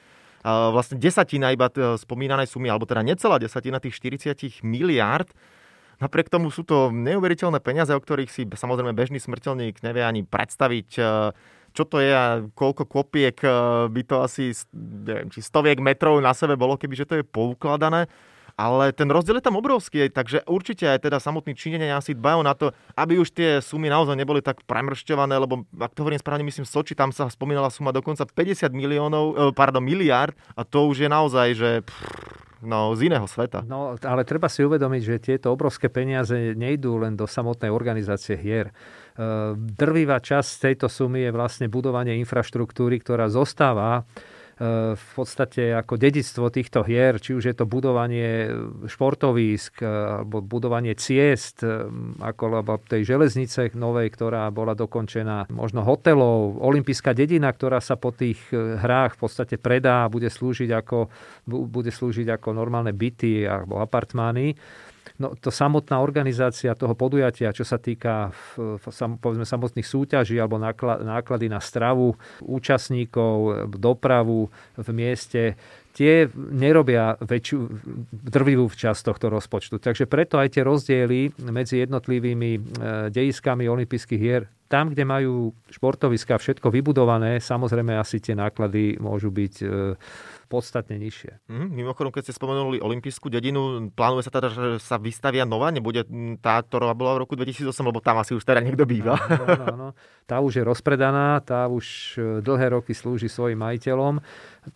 vlastne 0.48 0.96
desatina 0.96 1.52
iba 1.52 1.68
spomínanej 2.00 2.48
sumy, 2.48 2.72
alebo 2.72 2.88
teda 2.88 3.04
necelá 3.04 3.44
desatina 3.44 3.84
tých 3.84 4.00
40 4.00 4.64
miliárd. 4.64 5.36
Napriek 6.04 6.28
tomu 6.28 6.52
sú 6.52 6.68
to 6.68 6.92
neuveriteľné 6.92 7.64
peniaze, 7.64 7.92
o 7.96 8.02
ktorých 8.02 8.32
si 8.32 8.44
samozrejme 8.44 8.92
bežný 8.92 9.20
smrteľník 9.24 9.80
nevie 9.80 10.04
ani 10.04 10.22
predstaviť, 10.28 10.90
e, 11.00 11.02
čo 11.76 11.84
to 11.84 12.00
je 12.00 12.12
a 12.12 12.44
koľko 12.56 12.84
kopiek 12.88 13.36
e, 13.44 13.48
by 13.92 14.02
to 14.04 14.16
asi, 14.24 14.52
neviem, 14.76 15.32
či 15.32 15.40
stoviek 15.44 15.80
metrov 15.80 16.20
na 16.20 16.36
sebe 16.36 16.60
bolo, 16.60 16.76
kebyže 16.76 17.08
to 17.08 17.16
je 17.20 17.28
poukladané. 17.28 18.08
Ale 18.56 18.96
ten 18.96 19.12
rozdiel 19.12 19.44
je 19.44 19.48
tam 19.52 19.60
obrovský, 19.60 20.08
takže 20.08 20.48
určite 20.48 20.88
aj 20.88 21.04
teda 21.04 21.20
samotní 21.20 21.60
Číňania 21.60 22.00
asi 22.00 22.16
dbajú 22.16 22.40
na 22.40 22.56
to, 22.56 22.72
aby 22.96 23.20
už 23.20 23.36
tie 23.36 23.60
sumy 23.60 23.92
naozaj 23.92 24.16
neboli 24.16 24.40
tak 24.40 24.64
premršťované, 24.64 25.36
lebo 25.36 25.68
ak 25.76 25.92
to 25.92 26.08
hovorím 26.08 26.24
správne, 26.24 26.48
myslím, 26.48 26.64
v 26.64 26.72
Soči 26.72 26.96
tam 26.96 27.12
sa 27.12 27.28
spomínala 27.28 27.68
suma 27.68 27.92
dokonca 27.92 28.24
50 28.24 28.72
miliónov, 28.72 29.26
e, 29.28 29.34
pardon, 29.52 29.84
miliard 29.84 30.32
a 30.56 30.64
to 30.64 30.88
už 30.88 31.04
je 31.04 31.10
naozaj, 31.12 31.48
že 31.52 31.70
pff, 31.84 32.45
no, 32.66 32.98
z 32.98 33.08
iného 33.08 33.30
sveta. 33.30 33.64
No, 33.64 33.96
ale 34.02 34.28
treba 34.28 34.50
si 34.50 34.66
uvedomiť, 34.66 35.02
že 35.02 35.16
tieto 35.24 35.54
obrovské 35.54 35.88
peniaze 35.88 36.58
nejdú 36.58 37.00
len 37.00 37.14
do 37.14 37.30
samotnej 37.30 37.70
organizácie 37.70 38.36
hier. 38.36 38.70
E, 38.70 38.74
drvivá 39.56 40.20
časť 40.20 40.74
tejto 40.74 40.88
sumy 40.90 41.30
je 41.30 41.32
vlastne 41.32 41.72
budovanie 41.72 42.18
infraštruktúry, 42.20 43.00
ktorá 43.00 43.30
zostáva 43.32 44.04
v 44.96 45.10
podstate 45.20 45.76
ako 45.76 46.00
dedictvo 46.00 46.48
týchto 46.48 46.88
hier, 46.88 47.20
či 47.20 47.36
už 47.36 47.44
je 47.52 47.56
to 47.60 47.68
budovanie 47.68 48.48
športovísk 48.88 49.84
e, 49.84 49.88
alebo 50.24 50.40
budovanie 50.40 50.96
ciest, 50.96 51.60
e, 51.60 51.92
ako 52.24 52.64
tej 52.88 53.04
železnice 53.04 53.76
novej, 53.76 54.08
ktorá 54.16 54.48
bola 54.56 54.72
dokončená, 54.72 55.52
možno 55.52 55.84
hotelov, 55.84 56.64
olimpijská 56.64 57.12
dedina, 57.12 57.52
ktorá 57.52 57.84
sa 57.84 58.00
po 58.00 58.16
tých 58.16 58.40
hrách 58.56 59.20
v 59.20 59.22
podstate 59.28 59.56
predá 59.60 60.08
a 60.08 60.12
bude 60.12 60.32
slúžiť 60.32 60.72
ako, 60.72 61.12
bude 61.48 61.92
slúžiť 61.92 62.32
ako 62.40 62.56
normálne 62.56 62.96
byty 62.96 63.44
alebo 63.44 63.84
apartmány. 63.84 64.56
No, 65.22 65.38
to 65.38 65.54
samotná 65.54 66.02
organizácia 66.02 66.74
toho 66.74 66.98
podujatia, 66.98 67.54
čo 67.56 67.64
sa 67.64 67.78
týka 67.78 68.34
povedzme, 69.22 69.46
samotných 69.46 69.86
súťaží 69.86 70.36
alebo 70.36 70.58
náklady 70.58 71.48
na 71.48 71.62
stravu 71.62 72.18
účastníkov, 72.44 73.70
dopravu 73.78 74.50
v 74.76 74.90
mieste, 74.92 75.56
tie 75.96 76.28
nerobia 76.36 77.16
väčšiu 77.24 77.58
drvivú 78.12 78.68
časť 78.68 79.02
tohto 79.08 79.32
rozpočtu. 79.32 79.80
Takže 79.80 80.12
preto 80.12 80.36
aj 80.36 80.60
tie 80.60 80.64
rozdiely 80.68 81.32
medzi 81.48 81.80
jednotlivými 81.88 82.52
e, 82.52 82.60
dejiskami 83.16 83.64
olympijských 83.72 84.20
hier, 84.20 84.52
tam, 84.68 84.92
kde 84.92 85.08
majú 85.08 85.56
športoviska 85.72 86.36
všetko 86.36 86.68
vybudované, 86.68 87.40
samozrejme 87.40 87.96
asi 87.96 88.20
tie 88.20 88.36
náklady 88.36 89.00
môžu 89.00 89.32
byť 89.32 89.56
e, 89.64 89.66
podstatne 90.46 91.02
nižšie. 91.02 91.50
Mm, 91.50 91.70
mimochodom, 91.74 92.14
keď 92.14 92.30
ste 92.30 92.38
spomenuli 92.38 92.78
olympijskú 92.80 93.34
dedinu, 93.34 93.90
plánuje 93.92 94.30
sa 94.30 94.32
teda, 94.32 94.50
že 94.54 94.68
sa 94.80 95.02
vystavia 95.02 95.44
nová, 95.44 95.74
nebude 95.74 96.06
tá, 96.40 96.62
ktorá 96.62 96.94
bola 96.94 97.18
v 97.18 97.28
roku 97.28 97.34
2008, 97.34 97.74
lebo 97.82 98.00
tam 98.00 98.22
asi 98.22 98.38
už 98.38 98.46
teda 98.46 98.62
niekto 98.62 98.86
býva. 98.86 99.18
No, 99.36 99.46
no, 99.46 99.66
no. 99.76 99.90
Tá 100.26 100.42
už 100.42 100.58
je 100.58 100.64
rozpredaná, 100.66 101.38
tá 101.46 101.70
už 101.70 102.18
e, 102.18 102.42
dlhé 102.42 102.74
roky 102.74 102.98
slúži 102.98 103.30
svojim 103.30 103.62
majiteľom. 103.62 104.18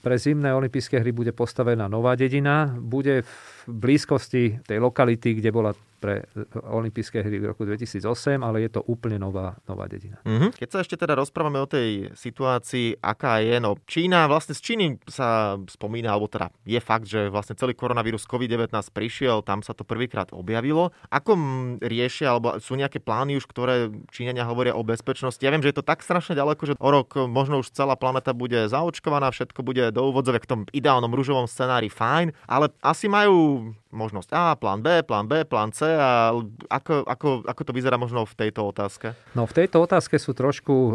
Pre 0.01 0.15
zimné 0.17 0.53
olympijské 0.53 1.01
hry 1.01 1.09
bude 1.09 1.33
postavená 1.33 1.89
nová 1.89 2.13
dedina, 2.13 2.69
bude 2.69 3.25
v 3.25 3.33
blízkosti 3.65 4.61
tej 4.61 4.77
lokality, 4.77 5.41
kde 5.41 5.49
bola 5.49 5.73
pre 5.99 6.25
olympijské 6.55 7.19
hry 7.19 7.37
v 7.43 7.51
roku 7.51 7.67
2008, 7.67 8.39
ale 8.39 8.63
je 8.65 8.71
to 8.71 8.81
úplne 8.87 9.19
nová, 9.19 9.59
nová 9.67 9.85
dedina. 9.91 10.17
Mm-hmm. 10.23 10.55
Keď 10.55 10.69
sa 10.71 10.79
ešte 10.81 10.95
teda 10.95 11.19
rozprávame 11.19 11.59
o 11.59 11.67
tej 11.67 12.15
situácii, 12.15 13.03
aká 13.03 13.43
je, 13.43 13.59
no 13.59 13.75
Čína, 13.83 14.31
vlastne 14.31 14.55
z 14.55 14.61
Číny 14.63 14.85
sa 15.05 15.59
spomína, 15.67 16.15
alebo 16.15 16.31
teda 16.31 16.49
je 16.63 16.79
fakt, 16.79 17.05
že 17.05 17.27
vlastne 17.27 17.59
celý 17.59 17.75
koronavírus 17.75 18.23
COVID-19 18.23 18.71
prišiel, 18.95 19.43
tam 19.43 19.59
sa 19.59 19.75
to 19.75 19.83
prvýkrát 19.83 20.31
objavilo. 20.31 20.95
Ako 21.11 21.35
riešia, 21.83 22.33
alebo 22.33 22.57
sú 22.63 22.79
nejaké 22.79 23.03
plány 23.03 23.35
už, 23.37 23.45
ktoré 23.45 23.91
Číňania 24.09 24.47
hovoria 24.47 24.73
o 24.73 24.87
bezpečnosti? 24.87 25.43
Ja 25.43 25.51
viem, 25.51 25.61
že 25.61 25.75
je 25.75 25.83
to 25.83 25.85
tak 25.85 26.01
strašne 26.01 26.39
ďaleko, 26.39 26.61
že 26.63 26.73
o 26.79 26.89
rok 26.89 27.19
možno 27.27 27.59
už 27.59 27.75
celá 27.75 27.99
planeta 27.99 28.31
bude 28.31 28.71
zaočkovaná, 28.71 29.35
všetko 29.35 29.59
bude 29.61 29.91
do 29.91 30.07
úvodzovek 30.09 30.47
v 30.47 30.51
tom 30.51 30.61
ideálnom 30.71 31.11
rúžovom 31.11 31.49
scenári 31.49 31.91
fajn, 31.91 32.31
ale 32.47 32.71
asi 32.79 33.11
majú 33.11 33.71
možnosť 33.89 34.29
A, 34.37 34.53
plán 34.53 34.85
B, 34.85 35.01
plán 35.01 35.25
B, 35.25 35.41
plán 35.49 35.73
C 35.73 35.89
a 35.89 36.29
ako, 36.69 37.09
ako, 37.09 37.27
ako 37.41 37.61
to 37.65 37.71
vyzerá 37.73 37.97
možno 37.97 38.21
v 38.21 38.37
tejto 38.37 38.69
otázke? 38.69 39.17
No 39.33 39.49
v 39.49 39.65
tejto 39.65 39.81
otázke 39.81 40.21
sú 40.21 40.37
trošku, 40.37 40.73
e, 40.73 40.91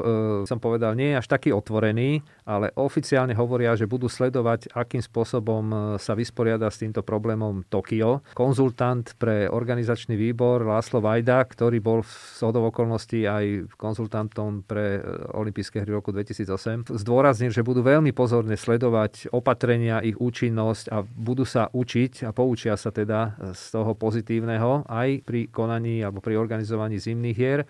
som 0.46 0.62
povedal, 0.62 0.94
nie 0.94 1.18
až 1.18 1.26
taký 1.26 1.50
otvorení, 1.50 2.22
ale 2.46 2.70
oficiálne 2.78 3.34
hovoria, 3.34 3.74
že 3.74 3.90
budú 3.90 4.06
sledovať, 4.06 4.70
akým 4.78 5.02
spôsobom 5.02 5.64
e, 5.66 5.76
sa 5.98 6.14
vysporiada 6.14 6.70
s 6.70 6.78
týmto 6.78 7.02
problémom 7.02 7.66
Tokio. 7.66 8.22
Konzultant 8.38 9.10
pre 9.18 9.50
organizačný 9.50 10.14
výbor 10.14 10.62
Láslo 10.62 11.02
Vajda, 11.02 11.42
ktorý 11.50 11.82
bol 11.82 12.06
z 12.06 12.40
hodov 12.46 12.70
okolností 12.70 13.26
aj 13.26 13.74
konzultantom 13.74 14.62
pre 14.62 15.02
e, 15.02 15.34
olympijské 15.34 15.82
hry 15.82 15.90
roku 15.98 16.14
2008, 16.14 16.94
zdôraznil, 16.94 17.50
že 17.50 17.66
budú 17.66 17.82
veľmi 17.82 18.14
pozorne 18.14 18.54
sledovať 18.54 19.34
opatrenia, 19.34 19.98
ich 19.98 20.14
účinnosť 20.14 20.94
a 20.94 21.02
budú 21.02 21.42
sa 21.42 21.66
učiť 21.74 22.22
a 22.22 22.30
poučia 22.30 22.83
teda 22.90 23.38
z 23.54 23.64
toho 23.72 23.94
pozitívneho 23.94 24.84
aj 24.88 25.22
pri 25.24 25.48
konaní 25.48 26.02
alebo 26.02 26.20
pri 26.20 26.36
organizovaní 26.36 27.00
zimných 27.00 27.36
hier. 27.36 27.60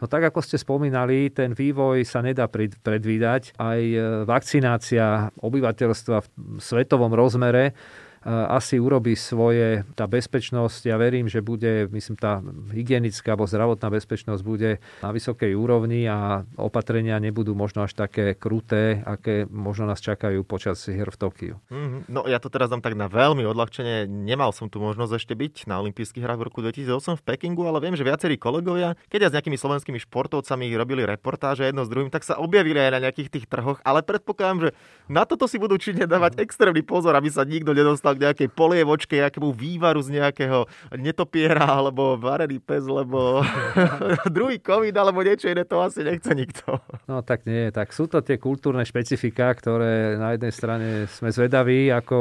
No 0.00 0.08
tak 0.08 0.26
ako 0.30 0.40
ste 0.40 0.56
spomínali, 0.56 1.30
ten 1.30 1.52
vývoj 1.52 2.02
sa 2.06 2.24
nedá 2.24 2.48
predvídať. 2.48 3.54
Aj 3.60 3.78
e, 3.78 4.26
vakcinácia 4.26 5.34
obyvateľstva 5.38 6.16
v 6.22 6.28
svetovom 6.58 7.12
rozmere 7.12 7.76
asi 8.24 8.80
urobí 8.80 9.12
svoje, 9.14 9.84
tá 9.92 10.08
bezpečnosť, 10.08 10.88
ja 10.88 10.96
verím, 10.96 11.28
že 11.28 11.44
bude, 11.44 11.86
myslím, 11.92 12.16
tá 12.16 12.40
hygienická 12.72 13.36
alebo 13.36 13.44
zdravotná 13.44 13.92
bezpečnosť 13.92 14.42
bude 14.42 14.80
na 15.04 15.10
vysokej 15.12 15.52
úrovni 15.52 16.08
a 16.08 16.48
opatrenia 16.56 17.20
nebudú 17.20 17.52
možno 17.52 17.84
až 17.84 17.92
také 17.92 18.32
kruté, 18.32 19.04
aké 19.04 19.44
možno 19.52 19.84
nás 19.84 20.00
čakajú 20.00 20.40
počas 20.48 20.80
hier 20.88 21.12
v 21.12 21.20
Tokiu. 21.20 21.54
Mm-hmm. 21.68 22.00
No 22.08 22.24
ja 22.24 22.40
to 22.40 22.48
teraz 22.48 22.72
dám 22.72 22.80
tak 22.80 22.96
na 22.96 23.12
veľmi 23.12 23.44
odľahčenie. 23.44 24.08
Nemal 24.08 24.56
som 24.56 24.72
tu 24.72 24.80
možnosť 24.80 25.12
ešte 25.20 25.36
byť 25.36 25.68
na 25.68 25.84
olympijských 25.84 26.24
hrách 26.24 26.40
v 26.40 26.46
roku 26.48 26.64
2008 26.64 27.20
v 27.20 27.22
Pekingu, 27.28 27.68
ale 27.68 27.84
viem, 27.84 27.92
že 27.92 28.08
viacerí 28.08 28.40
kolegovia, 28.40 28.96
keď 29.12 29.20
ja 29.20 29.28
s 29.28 29.34
nejakými 29.36 29.60
slovenskými 29.60 30.00
športovcami 30.00 30.72
robili 30.72 31.04
reportáže 31.04 31.68
jedno 31.68 31.84
s 31.84 31.92
druhým, 31.92 32.08
tak 32.08 32.24
sa 32.24 32.40
objavili 32.40 32.80
aj 32.80 32.90
na 32.96 33.02
nejakých 33.04 33.28
tých 33.28 33.46
trhoch, 33.52 33.84
ale 33.84 34.00
predpokladám, 34.00 34.58
že 34.64 34.70
na 35.12 35.28
toto 35.28 35.44
si 35.44 35.60
budú 35.60 35.76
čine 35.76 36.08
dávať 36.08 36.40
extrémny 36.40 36.80
pozor, 36.80 37.12
aby 37.12 37.28
sa 37.28 37.44
nikto 37.44 37.76
nedostal 37.76 38.13
k 38.14 38.24
nejakej 38.30 38.48
polievočke, 38.54 39.18
nejakému 39.18 39.50
vývaru 39.52 40.00
z 40.00 40.22
nejakého 40.22 40.66
netopiera 40.96 41.66
alebo 41.66 42.16
varený 42.16 42.62
pes, 42.62 42.86
lebo 42.86 43.42
druhý 44.36 44.62
covid 44.62 44.94
alebo 44.94 45.20
niečo 45.20 45.50
iné 45.50 45.66
to 45.66 45.82
asi 45.82 46.06
nechce 46.06 46.30
nikto. 46.32 46.78
No 47.10 47.20
tak 47.26 47.44
nie, 47.44 47.68
tak 47.74 47.90
sú 47.90 48.06
to 48.06 48.22
tie 48.22 48.38
kultúrne 48.40 48.86
špecifika, 48.86 49.52
ktoré 49.54 50.16
na 50.16 50.34
jednej 50.38 50.52
strane 50.54 50.88
sme 51.10 51.34
zvedaví, 51.34 51.90
ako 51.90 52.16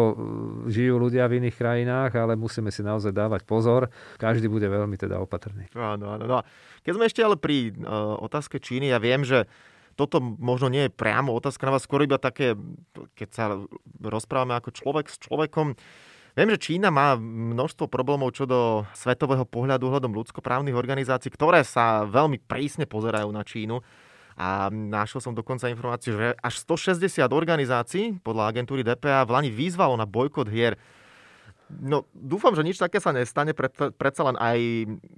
žijú 0.67 0.97
ľudia 0.99 1.29
v 1.29 1.43
iných 1.43 1.55
krajinách, 1.55 2.11
ale 2.17 2.33
musíme 2.35 2.73
si 2.73 2.81
naozaj 2.81 3.13
dávať 3.13 3.45
pozor. 3.45 3.87
Každý 4.17 4.49
bude 4.49 4.65
veľmi 4.67 4.97
teda 4.99 5.21
opatrný. 5.21 5.69
Áno, 5.77 6.13
áno. 6.17 6.25
No. 6.25 6.39
Keď 6.83 6.93
sme 6.99 7.07
ešte 7.07 7.23
ale 7.23 7.39
pri 7.39 7.71
uh, 7.79 8.19
otázke 8.19 8.59
Číny, 8.59 8.91
ja 8.91 8.99
viem, 8.99 9.23
že 9.23 9.47
toto 9.93 10.21
možno 10.21 10.69
nie 10.69 10.87
je 10.87 10.95
priamo 10.95 11.33
otázka 11.33 11.69
na 11.69 11.73
vás, 11.77 11.85
skôr 11.85 12.05
iba 12.05 12.17
také, 12.17 12.57
keď 13.13 13.29
sa 13.29 13.45
rozprávame 14.01 14.57
ako 14.57 14.73
človek 14.73 15.05
s 15.09 15.17
človekom. 15.21 15.77
Viem, 16.33 16.49
že 16.57 16.73
Čína 16.73 16.89
má 16.89 17.13
množstvo 17.19 17.85
problémov 17.85 18.33
čo 18.33 18.49
do 18.49 18.89
svetového 18.97 19.45
pohľadu 19.45 19.85
hľadom 19.85 20.17
ľudskoprávnych 20.17 20.73
organizácií, 20.73 21.29
ktoré 21.29 21.61
sa 21.61 22.09
veľmi 22.09 22.41
prísne 22.41 22.89
pozerajú 22.89 23.29
na 23.29 23.45
Čínu. 23.45 23.85
A 24.33 24.73
našiel 24.73 25.21
som 25.21 25.37
dokonca 25.37 25.69
informáciu, 25.69 26.17
že 26.17 26.33
až 26.41 26.53
160 26.65 27.21
organizácií 27.29 28.17
podľa 28.25 28.49
agentúry 28.49 28.81
DPA 28.81 29.29
v 29.29 29.33
Lani 29.37 29.49
vyzvalo 29.53 29.93
na 29.93 30.09
bojkot 30.09 30.49
hier 30.49 30.73
No, 31.71 32.05
dúfam, 32.13 32.53
že 32.53 32.61
nič 32.61 32.77
také 32.77 32.99
sa 33.01 33.15
nestane, 33.15 33.55
predsa 33.97 34.21
len 34.27 34.37
aj, 34.37 34.59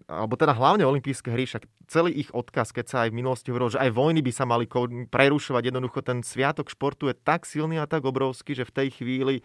alebo 0.08 0.40
teda 0.40 0.56
hlavne 0.56 0.88
olympijské 0.88 1.34
hry, 1.34 1.44
však 1.44 1.68
celý 1.90 2.16
ich 2.16 2.30
odkaz, 2.32 2.72
keď 2.72 2.86
sa 2.86 2.98
aj 3.04 3.10
v 3.12 3.18
minulosti 3.20 3.50
hovorilo, 3.52 3.76
že 3.76 3.82
aj 3.82 3.92
vojny 3.92 4.22
by 4.24 4.32
sa 4.32 4.48
mali 4.48 4.70
prerušovať, 5.10 5.64
jednoducho 5.68 6.00
ten 6.06 6.24
sviatok 6.24 6.72
športu 6.72 7.12
je 7.12 7.16
tak 7.18 7.44
silný 7.44 7.82
a 7.82 7.90
tak 7.90 8.08
obrovský, 8.08 8.56
že 8.56 8.64
v 8.64 8.76
tej 8.76 8.88
chvíli 8.94 9.36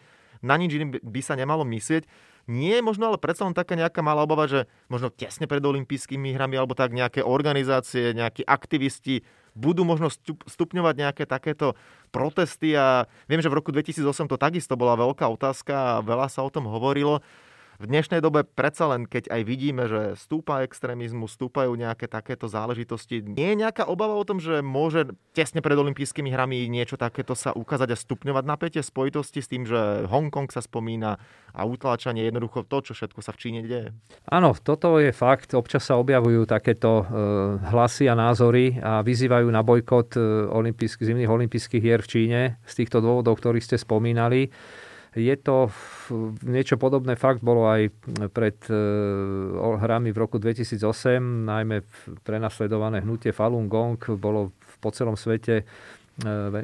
na 0.40 0.54
nič 0.56 0.76
iným 0.76 1.02
by 1.02 1.20
sa 1.20 1.34
nemalo 1.34 1.66
myslieť. 1.66 2.06
Nie 2.48 2.80
je 2.80 2.86
možno 2.86 3.12
ale 3.12 3.18
predsa 3.20 3.44
len 3.44 3.54
taká 3.54 3.76
nejaká 3.76 4.00
malá 4.00 4.24
obava, 4.24 4.48
že 4.48 4.66
možno 4.88 5.12
tesne 5.12 5.44
pred 5.44 5.60
olympijskými 5.60 6.34
hrami 6.34 6.56
alebo 6.56 6.72
tak 6.74 6.90
nejaké 6.96 7.22
organizácie, 7.22 8.16
nejakí 8.16 8.42
aktivisti 8.48 9.22
budú 9.54 9.82
možno 9.82 10.10
stupňovať 10.46 10.94
nejaké 10.94 11.24
takéto 11.26 11.74
protesty 12.10 12.74
a 12.74 13.06
viem, 13.26 13.42
že 13.42 13.50
v 13.50 13.58
roku 13.58 13.70
2008 13.70 14.30
to 14.30 14.36
takisto 14.38 14.74
bola 14.74 14.98
veľká 14.98 15.26
otázka 15.26 15.74
a 15.74 16.04
veľa 16.04 16.26
sa 16.30 16.42
o 16.42 16.50
tom 16.50 16.66
hovorilo. 16.66 17.22
V 17.80 17.88
dnešnej 17.88 18.20
dobe 18.20 18.44
predsa 18.44 18.92
len, 18.92 19.08
keď 19.08 19.32
aj 19.32 19.42
vidíme, 19.48 19.88
že 19.88 20.12
stúpa 20.20 20.60
extrémizmus, 20.68 21.32
stúpajú 21.32 21.72
nejaké 21.72 22.12
takéto 22.12 22.44
záležitosti, 22.44 23.24
nie 23.24 23.56
je 23.56 23.60
nejaká 23.64 23.88
obava 23.88 24.20
o 24.20 24.28
tom, 24.28 24.36
že 24.36 24.60
môže 24.60 25.16
tesne 25.32 25.64
pred 25.64 25.80
olympijskými 25.80 26.28
hrami 26.28 26.68
niečo 26.68 27.00
takéto 27.00 27.32
sa 27.32 27.56
ukázať 27.56 27.96
a 27.96 27.96
stupňovať 27.96 28.44
napätie 28.44 28.82
spojitosti 28.84 29.40
s 29.40 29.48
tým, 29.48 29.64
že 29.64 30.04
Hongkong 30.12 30.52
sa 30.52 30.60
spomína 30.60 31.16
a 31.56 31.64
utláčanie 31.64 32.28
jednoducho 32.28 32.68
to, 32.68 32.84
čo 32.84 32.92
všetko 32.92 33.20
sa 33.24 33.32
v 33.32 33.40
Číne 33.40 33.60
deje? 33.64 33.96
Áno, 34.28 34.52
toto 34.52 35.00
je 35.00 35.10
fakt. 35.10 35.56
Občas 35.56 35.82
sa 35.88 35.96
objavujú 35.96 36.44
takéto 36.44 37.02
e, 37.02 37.04
hlasy 37.72 38.06
a 38.06 38.14
názory 38.14 38.76
a 38.76 39.00
vyzývajú 39.00 39.48
na 39.48 39.64
bojkot 39.64 40.14
e, 40.14 40.84
zimných 41.00 41.32
olympijských 41.32 41.82
hier 41.82 42.04
v 42.04 42.10
Číne 42.12 42.40
z 42.62 42.72
týchto 42.84 43.00
dôvodov, 43.00 43.40
ktorých 43.40 43.64
ste 43.64 43.76
spomínali. 43.80 44.52
Je 45.10 45.34
to 45.42 45.74
niečo 46.46 46.78
podobné 46.78 47.18
fakt 47.18 47.42
bolo 47.42 47.66
aj 47.66 47.90
pred 48.30 48.54
e, 48.70 48.74
hrami 49.58 50.14
v 50.14 50.20
roku 50.22 50.38
2008, 50.38 51.18
najmä 51.50 51.82
prenasledované 52.22 53.02
hnutie 53.02 53.34
Falun 53.34 53.66
Gong 53.66 53.98
bolo 54.14 54.54
po 54.78 54.94
celom 54.94 55.18
svete 55.18 55.54
e, 55.60 55.64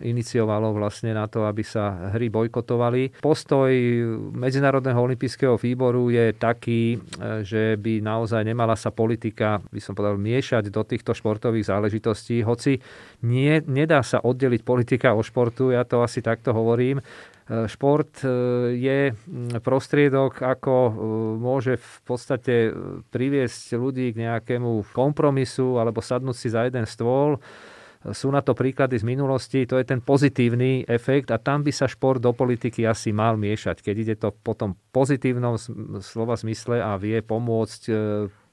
iniciovalo 0.06 0.70
vlastne 0.70 1.10
na 1.10 1.26
to, 1.26 1.42
aby 1.42 1.66
sa 1.66 2.14
hry 2.14 2.30
bojkotovali. 2.30 3.18
Postoj 3.18 3.74
Medzinárodného 4.30 5.02
olympijského 5.02 5.58
výboru 5.58 6.14
je 6.14 6.30
taký, 6.38 6.94
e, 6.94 7.42
že 7.42 7.74
by 7.74 7.98
naozaj 7.98 8.46
nemala 8.46 8.78
sa 8.78 8.94
politika, 8.94 9.58
by 9.74 9.82
som 9.82 9.98
povedal, 9.98 10.22
miešať 10.22 10.70
do 10.70 10.86
týchto 10.86 11.18
športových 11.18 11.66
záležitostí, 11.66 12.46
hoci 12.46 12.78
nie, 13.26 13.58
nedá 13.66 14.06
sa 14.06 14.22
oddeliť 14.22 14.62
politika 14.62 15.18
od 15.18 15.26
športu, 15.26 15.74
ja 15.74 15.82
to 15.82 15.98
asi 16.06 16.22
takto 16.22 16.54
hovorím. 16.54 17.02
Šport 17.46 18.26
e, 18.26 18.28
je 18.74 19.14
prostriedok, 19.62 20.42
ako 20.42 20.74
e, 20.74 20.92
môže 21.38 21.78
v 21.78 21.98
podstate 22.02 22.74
priviesť 23.14 23.78
ľudí 23.78 24.10
k 24.10 24.26
nejakému 24.26 24.90
kompromisu 24.90 25.78
alebo 25.78 26.02
sadnúť 26.02 26.34
si 26.34 26.50
za 26.50 26.66
jeden 26.66 26.82
stôl. 26.90 27.38
Sú 28.10 28.34
na 28.34 28.42
to 28.42 28.54
príklady 28.54 28.98
z 28.98 29.06
minulosti, 29.06 29.66
to 29.66 29.78
je 29.78 29.86
ten 29.86 30.02
pozitívny 30.02 30.86
efekt 30.86 31.30
a 31.30 31.38
tam 31.38 31.62
by 31.62 31.70
sa 31.70 31.86
šport 31.86 32.18
do 32.18 32.34
politiky 32.34 32.86
asi 32.86 33.10
mal 33.10 33.34
miešať, 33.38 33.82
keď 33.82 33.94
ide 33.98 34.14
to 34.18 34.30
potom 34.30 34.78
pozitívnom 34.94 35.58
slova 36.02 36.38
zmysle 36.38 36.82
a 36.82 36.94
vie 36.98 37.18
pomôcť 37.18 37.82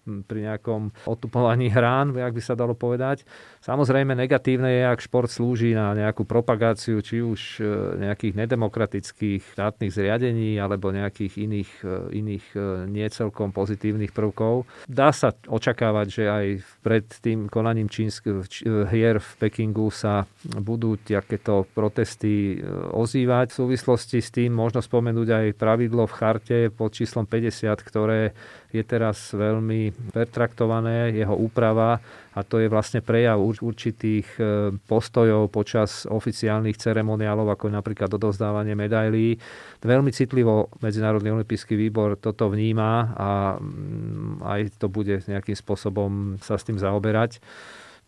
pri 0.03 0.51
nejakom 0.51 0.91
otupovaní 1.07 1.71
hrán, 1.71 2.11
ak 2.11 2.35
by 2.35 2.41
sa 2.43 2.59
dalo 2.59 2.75
povedať. 2.75 3.23
Samozrejme 3.63 4.11
negatívne 4.19 4.67
je, 4.67 4.83
ak 4.83 4.99
šport 4.99 5.31
slúži 5.31 5.71
na 5.71 5.95
nejakú 5.95 6.27
propagáciu 6.27 6.99
či 6.99 7.23
už 7.23 7.63
e, 7.63 7.63
nejakých 8.03 8.35
nedemokratických 8.43 9.55
štátnych 9.55 9.91
zriadení 9.95 10.59
alebo 10.59 10.91
nejakých 10.91 11.33
iných, 11.39 11.71
e, 11.87 11.95
iných 12.19 12.45
e, 12.51 12.59
niecelkom 12.91 13.55
pozitívnych 13.55 14.11
prvkov. 14.11 14.67
Dá 14.91 15.15
sa 15.15 15.31
očakávať, 15.47 16.07
že 16.11 16.23
aj 16.27 16.45
pred 16.83 17.07
tým 17.23 17.47
konaním 17.47 17.87
čínskych 17.87 18.67
hier 18.91 19.23
v 19.23 19.29
Pekingu 19.39 19.87
sa 19.87 20.27
budú 20.43 20.99
takéto 20.99 21.63
protesty 21.71 22.59
ozývať. 22.91 23.55
V 23.55 23.59
súvislosti 23.63 24.19
s 24.19 24.29
tým 24.29 24.51
možno 24.51 24.83
spomenúť 24.83 25.27
aj 25.31 25.45
pravidlo 25.55 26.03
v 26.03 26.13
charte 26.13 26.57
pod 26.67 26.91
číslom 26.91 27.23
50, 27.23 27.79
ktoré 27.79 28.35
je 28.73 28.81
teraz 28.81 29.37
veľmi 29.37 29.93
pertraktované, 30.09 31.13
jeho 31.13 31.37
úprava 31.37 32.01
a 32.33 32.41
to 32.41 32.57
je 32.57 32.65
vlastne 32.65 33.05
prejav 33.05 33.37
určitých 33.37 34.27
e, 34.41 34.73
postojov 34.73 35.53
počas 35.53 36.09
oficiálnych 36.09 36.81
ceremoniálov, 36.81 37.53
ako 37.53 37.69
napríklad 37.69 38.09
odovzdávanie 38.17 38.73
medailí. 38.73 39.37
Veľmi 39.85 40.09
citlivo 40.09 40.73
Medzinárodný 40.81 41.29
olimpijský 41.29 41.77
výbor 41.77 42.17
toto 42.17 42.49
vníma 42.49 43.13
a 43.13 43.29
mm, 43.61 44.41
aj 44.41 44.61
to 44.81 44.89
bude 44.89 45.21
nejakým 45.29 45.53
spôsobom 45.53 46.41
sa 46.41 46.57
s 46.57 46.65
tým 46.65 46.81
zaoberať. 46.81 47.37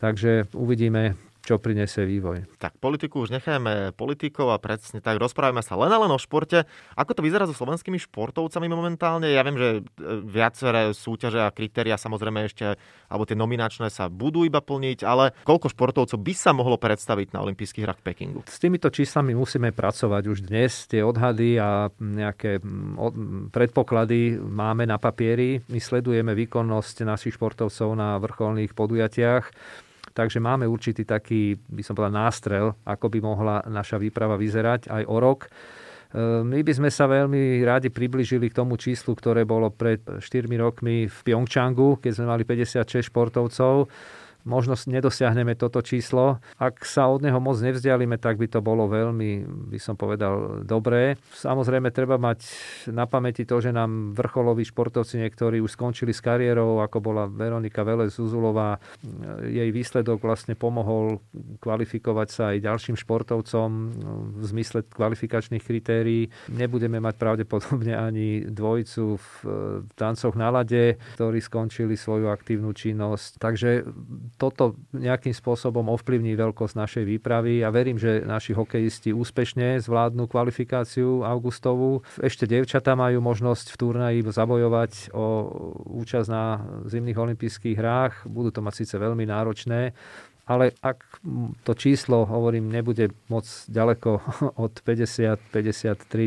Takže 0.02 0.50
uvidíme, 0.58 1.14
čo 1.46 1.62
prinesie 1.62 2.10
vývoj. 2.10 2.58
Tak 2.58 2.82
politiku 2.82 3.22
už 3.22 3.30
nechajme 3.38 3.94
politikov 3.94 4.50
a 4.50 4.58
presne 4.58 4.98
tak 4.98 5.22
rozprávame 5.22 5.62
sa 5.62 5.78
len 5.78 5.94
a 5.94 6.02
len 6.02 6.10
o 6.10 6.18
športe. 6.18 6.66
Ako 6.98 7.14
to 7.14 7.22
vyzerá 7.22 7.46
so 7.46 7.54
slovenskými 7.54 8.02
športovcami 8.02 8.66
momentálne? 8.66 9.30
Ja 9.30 9.46
viem, 9.46 9.54
že 9.54 9.70
e, 9.80 9.82
viaceré 10.26 10.90
súťaže 10.90 11.38
a 11.38 11.54
kritéria 11.54 12.02
samozrejme 12.02 12.50
ešte, 12.50 12.74
alebo 13.06 13.30
tie 13.30 13.38
nominačné 13.38 13.94
sa 13.94 14.10
budú 14.10 14.42
iba 14.42 14.58
plniť, 14.58 15.06
ale 15.06 15.38
koľko 15.46 15.70
športovcov 15.70 16.18
by 16.18 16.34
sa 16.34 16.52
mohlo 16.58 16.82
predstaviť 16.82 17.38
na 17.38 17.46
olympijských 17.46 17.86
hrách 17.86 18.02
v 18.02 18.06
Pekingu? 18.10 18.40
S 18.50 18.58
týmito 18.58 18.90
číslami 18.90 19.38
musíme 19.38 19.70
pracovať 19.70 20.24
už 20.26 20.50
dnes. 20.50 20.90
Tie 20.90 21.06
odhady 21.06 21.62
a 21.62 21.94
nejaké 22.02 22.58
predpoklady 23.54 24.42
máme 24.42 24.90
na 24.90 24.98
papieri. 24.98 25.62
My 25.70 25.78
sledujeme 25.78 26.34
výkonnosť 26.34 27.06
našich 27.06 27.38
športovcov 27.38 27.94
na 27.94 28.18
vrcholných 28.18 28.74
podujatiach 28.74 29.46
Takže 30.16 30.40
máme 30.40 30.64
určitý 30.64 31.04
taký, 31.04 31.60
by 31.60 31.84
som 31.84 31.92
povedal, 31.92 32.16
nástrel, 32.16 32.72
ako 32.88 33.12
by 33.12 33.20
mohla 33.20 33.60
naša 33.68 34.00
výprava 34.00 34.40
vyzerať 34.40 34.88
aj 34.88 35.04
o 35.12 35.20
rok. 35.20 35.40
E, 35.44 35.50
my 36.40 36.64
by 36.64 36.72
sme 36.72 36.88
sa 36.88 37.04
veľmi 37.04 37.60
rádi 37.68 37.92
približili 37.92 38.48
k 38.48 38.56
tomu 38.56 38.80
číslu, 38.80 39.12
ktoré 39.12 39.44
bolo 39.44 39.68
pred 39.76 40.00
4 40.00 40.24
rokmi 40.56 41.12
v 41.12 41.18
Pyeongchangu, 41.20 42.00
keď 42.00 42.12
sme 42.16 42.32
mali 42.32 42.48
56 42.48 43.12
športovcov 43.12 43.92
možno 44.46 44.78
nedosiahneme 44.78 45.58
toto 45.58 45.82
číslo. 45.82 46.38
Ak 46.62 46.86
sa 46.86 47.10
od 47.10 47.26
neho 47.26 47.42
moc 47.42 47.58
nevzdialíme, 47.60 48.22
tak 48.22 48.38
by 48.38 48.48
to 48.48 48.62
bolo 48.62 48.86
veľmi, 48.86 49.44
by 49.74 49.80
som 49.82 49.98
povedal, 49.98 50.62
dobré. 50.62 51.18
Samozrejme, 51.34 51.90
treba 51.90 52.22
mať 52.22 52.46
na 52.94 53.10
pamäti 53.10 53.44
to, 53.44 53.58
že 53.60 53.74
nám 53.74 54.14
vrcholoví 54.14 54.62
športovci 54.62 55.26
niektorí 55.26 55.60
už 55.60 55.74
skončili 55.74 56.14
s 56.14 56.22
kariérou, 56.22 56.80
ako 56.86 56.98
bola 57.02 57.26
Veronika 57.26 57.82
Velez 57.82 58.14
Zuzulová. 58.16 58.78
Jej 59.42 59.74
výsledok 59.74 60.22
vlastne 60.22 60.54
pomohol 60.54 61.20
kvalifikovať 61.60 62.28
sa 62.30 62.44
aj 62.54 62.64
ďalším 62.64 62.96
športovcom 62.96 63.70
v 64.40 64.44
zmysle 64.46 64.86
kvalifikačných 64.86 65.66
kritérií. 65.66 66.30
Nebudeme 66.54 67.02
mať 67.02 67.16
pravdepodobne 67.18 67.98
ani 67.98 68.46
dvojicu 68.46 69.18
v 69.18 69.30
tancoch 69.98 70.38
na 70.38 70.54
lade, 70.54 71.02
ktorí 71.18 71.42
skončili 71.42 71.98
svoju 71.98 72.30
aktívnu 72.30 72.70
činnosť. 72.72 73.42
Takže 73.42 73.70
toto 74.36 74.76
nejakým 74.92 75.32
spôsobom 75.32 75.88
ovplyvní 75.92 76.36
veľkosť 76.36 76.76
našej 76.76 77.04
výpravy 77.08 77.64
a 77.64 77.72
verím, 77.72 77.96
že 77.96 78.20
naši 78.24 78.52
hokejisti 78.52 79.16
úspešne 79.16 79.80
zvládnu 79.80 80.28
kvalifikáciu 80.28 81.24
augustovú. 81.24 82.04
Ešte 82.20 82.44
devčatá 82.44 83.00
majú 83.00 83.24
možnosť 83.24 83.72
v 83.72 83.80
turnaji 83.80 84.20
zabojovať 84.28 85.16
o 85.16 85.26
účasť 86.04 86.28
na 86.28 86.44
zimných 86.84 87.16
olympijských 87.16 87.80
hrách. 87.80 88.28
Budú 88.28 88.52
to 88.52 88.60
mať 88.60 88.84
síce 88.84 88.96
veľmi 89.00 89.24
náročné, 89.24 89.96
ale 90.46 90.78
ak 90.86 91.26
to 91.66 91.74
číslo, 91.74 92.30
hovorím, 92.30 92.70
nebude 92.70 93.10
moc 93.34 93.46
ďaleko 93.66 94.22
od 94.66 94.74
50-53, 94.86 95.50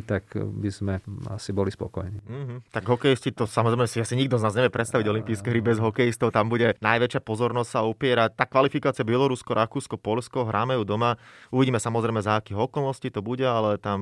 tak 0.03 0.25
by 0.35 0.71
sme 0.75 0.95
asi 1.31 1.55
boli 1.55 1.71
spokojní. 1.71 2.19
Mm-hmm. 2.27 2.59
Tak 2.75 2.85
hokejisti, 2.91 3.31
to 3.31 3.47
samozrejme 3.47 3.87
si 3.87 4.03
asi 4.03 4.19
nikto 4.19 4.37
z 4.37 4.45
nás 4.51 4.55
nevie 4.59 4.75
predstaviť 4.75 5.07
olympijské 5.07 5.47
hry 5.55 5.63
bez 5.63 5.79
hokejistov. 5.79 6.35
Tam 6.35 6.51
bude 6.51 6.75
najväčšia 6.83 7.23
pozornosť 7.23 7.71
sa 7.71 7.81
upierať. 7.87 8.35
Tá 8.35 8.45
kvalifikácia 8.51 9.07
Bielorusko, 9.07 9.55
Rakúsko, 9.55 9.95
Polsko, 9.95 10.43
hráme 10.43 10.75
ju 10.75 10.83
doma. 10.83 11.15
Uvidíme 11.55 11.79
samozrejme 11.79 12.19
za 12.19 12.43
akých 12.43 12.59
okolností 12.59 13.15
to 13.15 13.23
bude, 13.23 13.47
ale 13.47 13.79
tam 13.79 14.01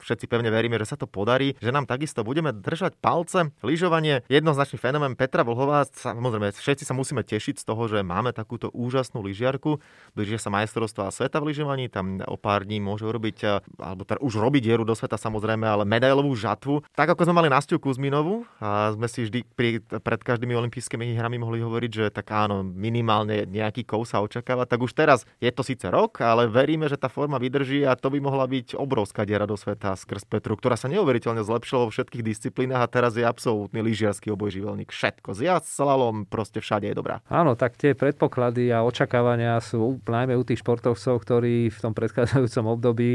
všetci 0.00 0.30
pevne 0.30 0.48
veríme, 0.48 0.78
že 0.78 0.94
sa 0.94 0.96
to 0.96 1.10
podarí, 1.10 1.58
že 1.58 1.74
nám 1.74 1.84
takisto 1.84 2.22
budeme 2.22 2.54
držať 2.54 2.98
palce. 2.98 3.50
Lyžovanie, 3.62 4.22
jednoznačný 4.30 4.78
fenomén 4.78 5.14
Petra 5.18 5.42
Vlhová, 5.42 5.84
samozrejme 5.86 6.54
všetci 6.54 6.86
sa 6.86 6.94
musíme 6.94 7.22
tešiť 7.26 7.60
z 7.60 7.64
toho, 7.66 7.90
že 7.90 8.06
máme 8.06 8.30
takúto 8.30 8.70
úžasnú 8.70 9.20
lyžiarku. 9.24 9.82
Blížia 10.14 10.38
sa 10.38 10.54
majstrovstvá 10.54 11.10
sveta 11.10 11.42
v 11.42 11.52
lyžovaní, 11.52 11.90
tam 11.90 12.22
o 12.24 12.38
pár 12.38 12.64
dní 12.64 12.78
môže 12.78 13.04
urobiť, 13.04 13.36
eh, 13.44 13.60
alebo 13.80 14.06
teda 14.06 14.22
už 14.22 14.38
robiť 14.38 14.62
dieru 14.70 14.84
do 14.86 14.94
sveta 14.94 15.18
samozrejme, 15.18 15.66
ale 15.66 15.84
medailovú 15.88 16.32
žatvu. 16.38 16.86
Tak 16.94 17.16
ako 17.16 17.28
sme 17.28 17.44
mali 17.44 17.48
Nastiu 17.50 17.82
Kuzminovu 17.82 18.46
a 18.62 18.94
sme 18.94 19.08
si 19.10 19.26
vždy 19.26 19.40
pri, 19.56 19.82
pred 19.82 20.20
každými 20.22 20.54
olympijskými 20.54 21.16
hrami 21.16 21.40
mohli 21.40 21.58
hovoriť, 21.64 21.90
že 21.90 22.04
tak 22.12 22.30
áno, 22.30 22.62
minimálne 22.62 23.48
nejaký 23.48 23.82
kov 23.88 24.04
sa 24.06 24.20
očakáva, 24.20 24.68
tak 24.68 24.84
už 24.84 24.92
teraz 24.92 25.24
je 25.40 25.50
to 25.50 25.64
síce 25.64 25.84
rok, 25.88 26.20
ale 26.20 26.46
veríme, 26.46 26.86
že 26.86 27.00
tá 27.00 27.08
forma 27.08 27.40
vydrží 27.40 27.82
a 27.88 27.96
to 27.96 28.12
by 28.12 28.18
mohla 28.20 28.44
byť 28.44 28.76
obrovská 28.76 29.24
diera 29.24 29.48
do 29.48 29.56
sveta 29.56 29.87
Marta 29.88 30.04
skrz 30.04 30.28
Petru, 30.28 30.52
ktorá 30.52 30.76
sa 30.76 30.92
neuveriteľne 30.92 31.40
zlepšila 31.40 31.88
vo 31.88 31.90
všetkých 31.92 32.20
disciplínach 32.20 32.84
a 32.84 32.92
teraz 32.92 33.16
je 33.16 33.24
absolútny 33.24 33.80
lyžiarsky 33.80 34.28
obojživelník. 34.28 34.92
Všetko. 34.92 35.32
Zjazd, 35.32 35.72
slalom, 35.72 36.28
proste 36.28 36.60
všade 36.60 36.92
je 36.92 36.94
dobrá. 36.96 37.24
Áno, 37.32 37.56
tak 37.56 37.80
tie 37.80 37.96
predpoklady 37.96 38.68
a 38.68 38.84
očakávania 38.84 39.56
sú 39.64 39.96
najmä 40.04 40.36
u 40.36 40.44
tých 40.44 40.60
športovcov, 40.60 41.14
ktorí 41.24 41.72
v 41.72 41.78
tom 41.80 41.96
predchádzajúcom 41.96 42.64
období 42.68 43.10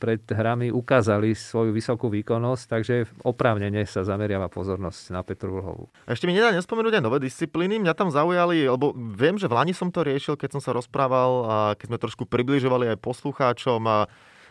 pred 0.00 0.24
hrami 0.32 0.72
ukázali 0.72 1.36
svoju 1.36 1.76
vysokú 1.76 2.08
výkonnosť, 2.08 2.64
takže 2.64 2.94
oprávnene 3.20 3.84
sa 3.84 4.00
zameriava 4.00 4.48
pozornosť 4.48 5.12
na 5.12 5.20
Petru 5.20 5.60
Vlhovú. 5.60 5.92
Ešte 6.08 6.24
mi 6.24 6.32
nedá 6.32 6.56
nespomenúť 6.56 7.00
aj 7.00 7.04
nové 7.04 7.20
disciplíny. 7.20 7.76
Mňa 7.84 7.92
tam 7.92 8.08
zaujali, 8.08 8.64
lebo 8.64 8.96
viem, 8.96 9.36
že 9.36 9.50
v 9.50 9.56
Lani 9.60 9.76
som 9.76 9.92
to 9.92 10.00
riešil, 10.00 10.40
keď 10.40 10.56
som 10.56 10.62
sa 10.64 10.72
rozprával 10.72 11.30
a 11.44 11.56
keď 11.76 11.86
sme 11.92 11.98
trošku 12.00 12.24
približovali 12.24 12.96
aj 12.96 13.02
poslucháčom 13.04 13.82
a 13.84 13.98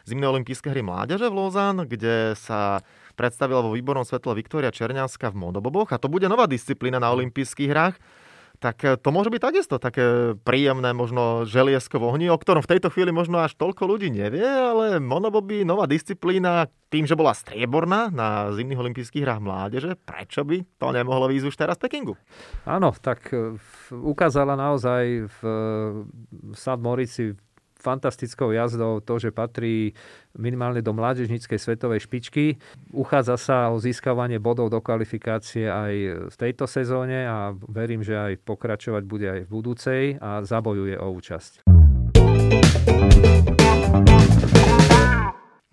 zimné 0.03 0.25
olympijské 0.27 0.71
hry 0.71 0.83
mládeže 0.83 1.27
v 1.31 1.37
Lozán, 1.37 1.87
kde 1.87 2.35
sa 2.39 2.83
predstavila 3.15 3.63
vo 3.63 3.75
výbornom 3.75 4.03
svetle 4.03 4.35
Viktória 4.35 4.73
Černiavská 4.73 5.31
v 5.31 5.49
monoboboch 5.49 5.91
a 5.95 6.01
to 6.01 6.11
bude 6.11 6.27
nová 6.27 6.47
disciplína 6.47 6.99
na 6.99 7.11
olympijských 7.13 7.69
hrách 7.71 7.95
tak 8.63 8.79
e, 8.87 8.95
to 8.95 9.11
môže 9.11 9.27
byť 9.27 9.41
takisto 9.43 9.75
také 9.75 10.39
príjemné, 10.47 10.95
možno 10.95 11.43
želiesko 11.43 11.99
v 11.99 12.07
ohni, 12.07 12.27
o 12.31 12.39
ktorom 12.39 12.63
v 12.63 12.71
tejto 12.71 12.87
chvíli 12.87 13.11
možno 13.11 13.43
až 13.43 13.59
toľko 13.59 13.83
ľudí 13.83 14.07
nevie, 14.07 14.47
ale 14.47 15.03
monoboby, 15.03 15.67
nová 15.67 15.83
disciplína, 15.83 16.71
tým, 16.87 17.03
že 17.03 17.19
bola 17.19 17.35
strieborná 17.35 18.07
na 18.13 18.55
zimných 18.55 18.79
olympijských 18.79 19.27
hrách 19.27 19.41
mládeže, 19.43 19.91
prečo 20.07 20.47
by 20.47 20.63
to 20.79 20.87
nemohlo 20.95 21.27
výjsť 21.27 21.47
už 21.51 21.55
teraz 21.59 21.75
Pekingu? 21.75 22.15
Áno, 22.63 22.95
tak 22.95 23.27
e, 23.35 23.59
ukázala 23.91 24.55
naozaj 24.55 25.27
v 25.27 25.39
St. 26.55 26.79
Morici 26.79 27.35
fantastickou 27.83 28.55
jazdou 28.55 29.03
to, 29.03 29.19
že 29.19 29.35
patrí 29.35 29.91
minimálne 30.31 30.79
do 30.79 30.95
mládežníckej 30.95 31.59
svetovej 31.59 32.07
špičky. 32.07 32.55
Uchádza 32.95 33.35
sa 33.35 33.57
o 33.69 33.83
získavanie 33.83 34.39
bodov 34.39 34.71
do 34.71 34.79
kvalifikácie 34.79 35.67
aj 35.67 35.93
v 36.31 36.35
tejto 36.39 36.63
sezóne 36.63 37.27
a 37.27 37.51
verím, 37.67 37.99
že 37.99 38.15
aj 38.15 38.39
pokračovať 38.47 39.03
bude 39.03 39.27
aj 39.27 39.41
v 39.43 39.49
budúcej 39.51 40.03
a 40.23 40.47
zabojuje 40.47 40.95
o 40.95 41.11
účasť. 41.11 41.67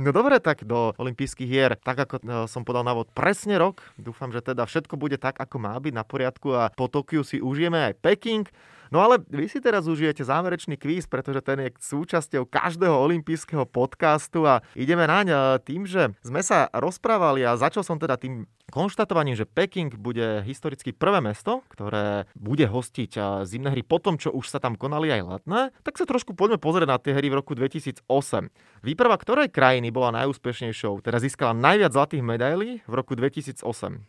No 0.01 0.17
dobre, 0.17 0.41
tak 0.41 0.65
do 0.65 0.97
olympijských 0.97 1.45
hier, 1.45 1.77
tak 1.77 2.09
ako 2.09 2.25
e, 2.25 2.49
som 2.49 2.65
podal 2.65 2.89
návod, 2.89 3.13
presne 3.13 3.61
rok. 3.61 3.85
Dúfam, 4.01 4.33
že 4.33 4.41
teda 4.41 4.65
všetko 4.65 4.97
bude 4.97 5.21
tak, 5.21 5.37
ako 5.37 5.61
má 5.61 5.77
byť 5.77 5.93
na 5.93 6.09
poriadku 6.09 6.57
a 6.57 6.73
po 6.73 6.89
Tokiu 6.89 7.21
si 7.21 7.37
užijeme 7.37 7.93
aj 7.93 8.01
Peking. 8.01 8.49
No 8.91 8.99
ale 9.07 9.23
vy 9.23 9.47
si 9.47 9.63
teraz 9.63 9.87
užijete 9.87 10.27
záverečný 10.27 10.75
kvíz, 10.75 11.07
pretože 11.07 11.39
ten 11.47 11.63
je 11.63 11.71
súčasťou 11.79 12.43
každého 12.51 12.91
olympijského 12.91 13.63
podcastu 13.63 14.43
a 14.43 14.67
ideme 14.75 15.07
naň 15.07 15.59
tým, 15.63 15.87
že 15.87 16.11
sme 16.27 16.43
sa 16.43 16.67
rozprávali 16.75 17.47
a 17.47 17.55
začal 17.55 17.87
som 17.87 18.03
teda 18.03 18.19
tým 18.19 18.51
konštatovaním, 18.71 19.39
že 19.39 19.47
Peking 19.47 19.95
bude 19.95 20.43
historicky 20.43 20.91
prvé 20.91 21.23
mesto, 21.23 21.63
ktoré 21.71 22.27
bude 22.35 22.67
hostiť 22.67 23.43
zimné 23.47 23.75
hry 23.75 23.83
po 23.87 24.03
tom, 24.03 24.19
čo 24.19 24.35
už 24.35 24.47
sa 24.51 24.59
tam 24.63 24.75
konali 24.75 25.11
aj 25.11 25.23
letné, 25.23 25.61
tak 25.87 25.99
sa 25.99 26.07
trošku 26.07 26.35
poďme 26.35 26.59
pozrieť 26.59 26.89
na 26.91 26.99
tie 26.99 27.15
hry 27.15 27.31
v 27.31 27.39
roku 27.39 27.55
2008. 27.55 28.07
Výprava 28.83 29.19
ktorej 29.19 29.55
krajiny 29.55 29.95
bola 29.95 30.23
najúspešnejšou, 30.23 31.03
teda 31.03 31.23
získala 31.23 31.55
najviac 31.55 31.95
zlatých 31.95 32.23
medailí 32.27 32.71
v 32.87 32.95
roku 32.95 33.15
2008? 33.15 33.63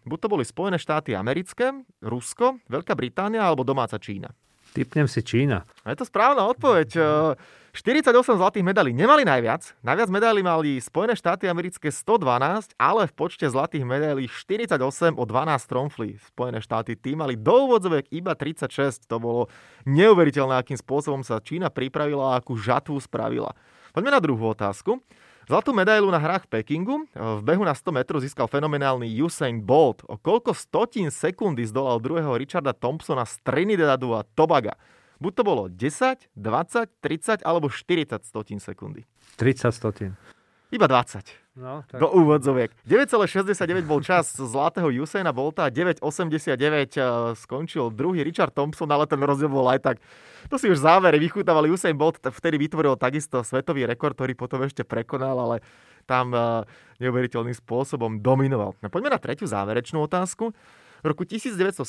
Buď 0.10 0.18
to 0.18 0.28
boli 0.30 0.46
Spojené 0.46 0.78
štáty 0.82 1.14
americké, 1.14 1.74
Rusko, 2.02 2.62
Veľká 2.70 2.94
Británia 2.98 3.46
alebo 3.46 3.66
domáca 3.66 3.98
Čína. 3.98 4.34
Typnem 4.72 5.08
si 5.08 5.20
Čína. 5.20 5.68
Je 5.84 6.00
to 6.00 6.08
správna 6.08 6.48
odpoveď. 6.48 6.90
48 7.72 8.12
zlatých 8.36 8.68
medalí 8.68 8.92
nemali 8.92 9.24
najviac. 9.24 9.80
Najviac 9.80 10.10
medailí 10.12 10.44
mali 10.44 10.76
Spojené 10.84 11.16
štáty 11.16 11.48
americké 11.48 11.88
112, 11.88 12.76
ale 12.76 13.08
v 13.08 13.14
počte 13.16 13.48
zlatých 13.48 13.88
medailí 13.88 14.28
48 14.28 15.16
o 15.16 15.24
12 15.24 15.72
tromfli. 15.72 16.20
Spojené 16.36 16.60
štáty 16.60 17.00
tým 17.00 17.24
mali 17.24 17.40
do 17.40 17.72
úvodzovek 17.72 18.12
iba 18.12 18.36
36. 18.36 19.08
To 19.08 19.24
bolo 19.24 19.42
neuveriteľné, 19.88 20.60
akým 20.60 20.76
spôsobom 20.76 21.24
sa 21.24 21.40
Čína 21.40 21.72
pripravila 21.72 22.36
a 22.36 22.44
akú 22.44 22.60
žatvu 22.60 23.00
spravila. 23.00 23.56
Poďme 23.96 24.12
na 24.16 24.20
druhú 24.20 24.52
otázku. 24.52 25.00
Zlatú 25.52 25.76
medailu 25.76 26.08
na 26.08 26.16
hrách 26.16 26.48
v 26.48 26.64
Pekingu 26.64 27.04
v 27.12 27.42
behu 27.44 27.68
na 27.68 27.76
100 27.76 27.92
metrov 27.92 28.24
získal 28.24 28.48
fenomenálny 28.48 29.04
Usain 29.20 29.60
Bolt. 29.60 30.00
O 30.08 30.16
koľko 30.16 30.56
stotín 30.56 31.12
sekundy 31.12 31.68
zdolal 31.68 32.00
druhého 32.00 32.40
Richarda 32.40 32.72
Thompsona 32.72 33.28
z 33.28 33.36
Trinidadu 33.44 34.16
a 34.16 34.24
Tobaga. 34.32 34.80
Buď 35.20 35.32
to 35.36 35.44
bolo 35.44 35.64
10, 35.68 36.32
20, 36.40 37.04
30 37.04 37.44
alebo 37.44 37.68
40 37.68 38.24
stotín 38.24 38.64
sekundy. 38.64 39.04
30 39.36 39.76
stotín. 39.76 40.16
Iba 40.72 40.88
20. 40.88 41.52
No, 41.60 41.84
tak... 41.84 42.00
Do 42.00 42.08
úvodzoviek. 42.16 42.72
9,69 42.88 43.84
bol 43.84 44.00
čas 44.00 44.32
zlatého 44.40 44.88
Usaina 44.88 45.36
Bolta, 45.36 45.68
9,89 45.68 46.56
eh, 46.56 47.36
skončil 47.36 47.92
druhý 47.92 48.24
Richard 48.24 48.56
Thompson, 48.56 48.88
ale 48.88 49.04
ten 49.04 49.20
rozdiel 49.20 49.52
bol 49.52 49.68
aj 49.68 49.84
tak. 49.84 49.98
To 50.48 50.56
si 50.56 50.72
už 50.72 50.80
závere 50.80 51.20
vychutávali. 51.20 51.68
Usain 51.68 51.92
Bolt 51.92 52.24
vtedy 52.24 52.56
vytvoril 52.56 52.96
takisto 52.96 53.44
svetový 53.44 53.84
rekord, 53.84 54.16
ktorý 54.16 54.32
potom 54.32 54.64
ešte 54.64 54.88
prekonal, 54.88 55.36
ale 55.36 55.60
tam 56.08 56.32
uh, 56.32 56.64
neuveriteľným 57.04 57.54
spôsobom 57.54 58.24
dominoval. 58.24 58.74
No, 58.80 58.88
poďme 58.88 59.14
na 59.14 59.20
tretiu 59.20 59.46
záverečnú 59.46 60.02
otázku. 60.08 60.56
V 61.02 61.06
roku 61.06 61.28
1972 61.28 61.84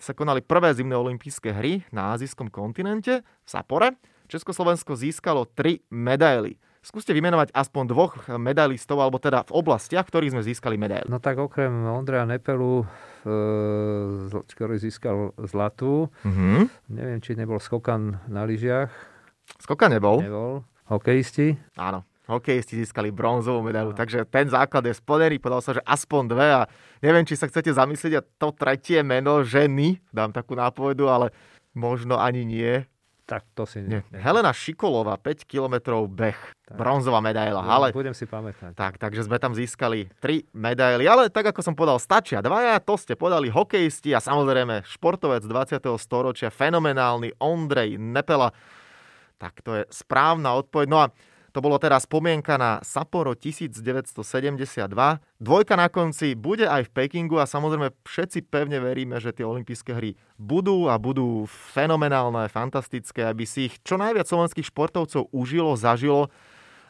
sa 0.00 0.12
konali 0.16 0.40
prvé 0.42 0.74
zimné 0.74 0.98
olympijské 0.98 1.54
hry 1.54 1.86
na 1.94 2.16
azijskom 2.16 2.50
kontinente 2.50 3.22
v 3.22 3.48
Sapore. 3.48 3.94
Československo 4.26 4.96
získalo 4.96 5.46
tri 5.46 5.84
medaily. 5.92 6.56
Skúste 6.84 7.16
vymenovať 7.16 7.48
aspoň 7.56 7.84
dvoch 7.88 8.12
medailistov, 8.36 9.00
alebo 9.00 9.16
teda 9.16 9.48
v 9.48 9.56
oblastiach, 9.56 10.04
ktorých 10.04 10.36
sme 10.36 10.42
získali 10.44 10.76
medaily. 10.76 11.08
No 11.08 11.16
tak 11.16 11.40
okrem 11.40 11.72
Ondreja 11.88 12.28
Nepelu, 12.28 12.84
e, 13.24 14.44
ktorý 14.52 14.76
získal 14.76 15.32
zlatú, 15.48 16.12
mm-hmm. 16.28 16.92
neviem, 16.92 17.24
či 17.24 17.40
nebol 17.40 17.56
skokan 17.56 18.20
na 18.28 18.44
lyžiach. 18.44 18.92
Skokan 19.64 19.96
nebol. 19.96 20.20
Nebol. 20.20 20.60
Hokejisti? 20.92 21.56
Áno. 21.80 22.04
Hokejisti 22.28 22.80
získali 22.80 23.08
bronzovú 23.08 23.64
medailu, 23.64 23.92
no. 23.92 23.98
takže 24.00 24.28
ten 24.28 24.48
základ 24.48 24.84
je 24.84 24.96
splnený, 24.96 25.40
povedal 25.40 25.64
sa, 25.64 25.76
že 25.76 25.84
aspoň 25.84 26.22
dve 26.28 26.48
a 26.52 26.62
neviem, 27.04 27.24
či 27.24 27.36
sa 27.36 27.48
chcete 27.48 27.72
zamyslieť 27.72 28.14
a 28.16 28.24
to 28.24 28.48
tretie 28.52 29.00
meno 29.04 29.44
ženy, 29.44 30.00
dám 30.08 30.32
takú 30.32 30.56
nápovedu, 30.56 31.08
ale 31.08 31.32
možno 31.76 32.16
ani 32.16 32.48
nie, 32.48 32.88
tak 33.24 33.48
to 33.56 33.64
si... 33.64 33.80
Nie. 33.80 34.04
Helena 34.12 34.52
Šikolová, 34.52 35.16
5 35.16 35.48
km 35.48 36.04
beh, 36.04 36.36
tak. 36.36 36.76
bronzová 36.76 37.24
medaila. 37.24 37.64
Ale... 37.64 37.88
Budem 37.96 38.12
si 38.12 38.28
pamätať. 38.28 38.76
Tak, 38.76 39.00
takže 39.00 39.24
sme 39.24 39.40
tam 39.40 39.56
získali 39.56 40.12
3 40.20 40.52
medaily, 40.52 41.08
ale 41.08 41.32
tak 41.32 41.48
ako 41.48 41.64
som 41.64 41.72
povedal, 41.72 41.96
stačia 41.96 42.44
dvaja, 42.44 42.76
to 42.84 43.00
ste 43.00 43.16
podali 43.16 43.48
hokejisti 43.48 44.12
a 44.12 44.20
samozrejme 44.20 44.84
športovec 44.84 45.40
20. 45.40 45.80
storočia, 45.96 46.52
fenomenálny 46.52 47.40
Ondrej 47.40 47.96
Nepela. 47.96 48.52
Tak 49.40 49.64
to 49.64 49.80
je 49.80 49.82
správna 49.88 50.54
odpoveď. 50.60 50.86
No 50.92 50.98
a 51.00 51.06
to 51.54 51.62
bolo 51.62 51.78
teraz 51.78 52.02
spomienka 52.02 52.58
na 52.58 52.82
Sapporo 52.82 53.38
1972. 53.38 54.90
Dvojka 55.38 55.74
na 55.78 55.86
konci 55.86 56.34
bude 56.34 56.66
aj 56.66 56.90
v 56.90 56.94
Pekingu 56.98 57.38
a 57.38 57.46
samozrejme 57.46 57.94
všetci 58.02 58.50
pevne 58.50 58.82
veríme, 58.82 59.22
že 59.22 59.30
tie 59.30 59.46
olympijské 59.46 59.94
hry 59.94 60.18
budú 60.34 60.90
a 60.90 60.98
budú 60.98 61.46
fenomenálne, 61.46 62.50
fantastické, 62.50 63.22
aby 63.22 63.46
si 63.46 63.70
ich 63.70 63.78
čo 63.86 63.94
najviac 63.94 64.26
slovenských 64.26 64.66
športovcov 64.66 65.30
užilo, 65.30 65.78
zažilo 65.78 66.26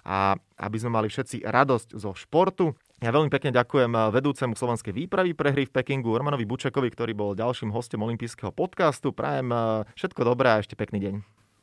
a 0.00 0.40
aby 0.56 0.76
sme 0.80 0.96
mali 0.96 1.12
všetci 1.12 1.44
radosť 1.44 2.00
zo 2.00 2.16
športu. 2.16 2.72
Ja 3.04 3.12
veľmi 3.12 3.28
pekne 3.28 3.52
ďakujem 3.52 3.92
vedúcemu 4.16 4.56
slovenskej 4.56 4.96
výpravy 4.96 5.36
pre 5.36 5.52
hry 5.52 5.68
v 5.68 5.76
Pekingu, 5.76 6.16
Romanovi 6.16 6.48
Bučekovi, 6.48 6.88
ktorý 6.88 7.12
bol 7.12 7.36
ďalším 7.36 7.68
hostom 7.68 8.00
olympijského 8.00 8.48
podcastu. 8.48 9.12
Prajem 9.12 9.52
všetko 9.92 10.24
dobré 10.24 10.56
a 10.56 10.64
ešte 10.64 10.72
pekný 10.72 11.04
deň. 11.04 11.14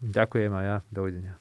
Ďakujem 0.06 0.54
aj 0.54 0.66
ja. 0.70 0.78
Dovidenia. 0.94 1.41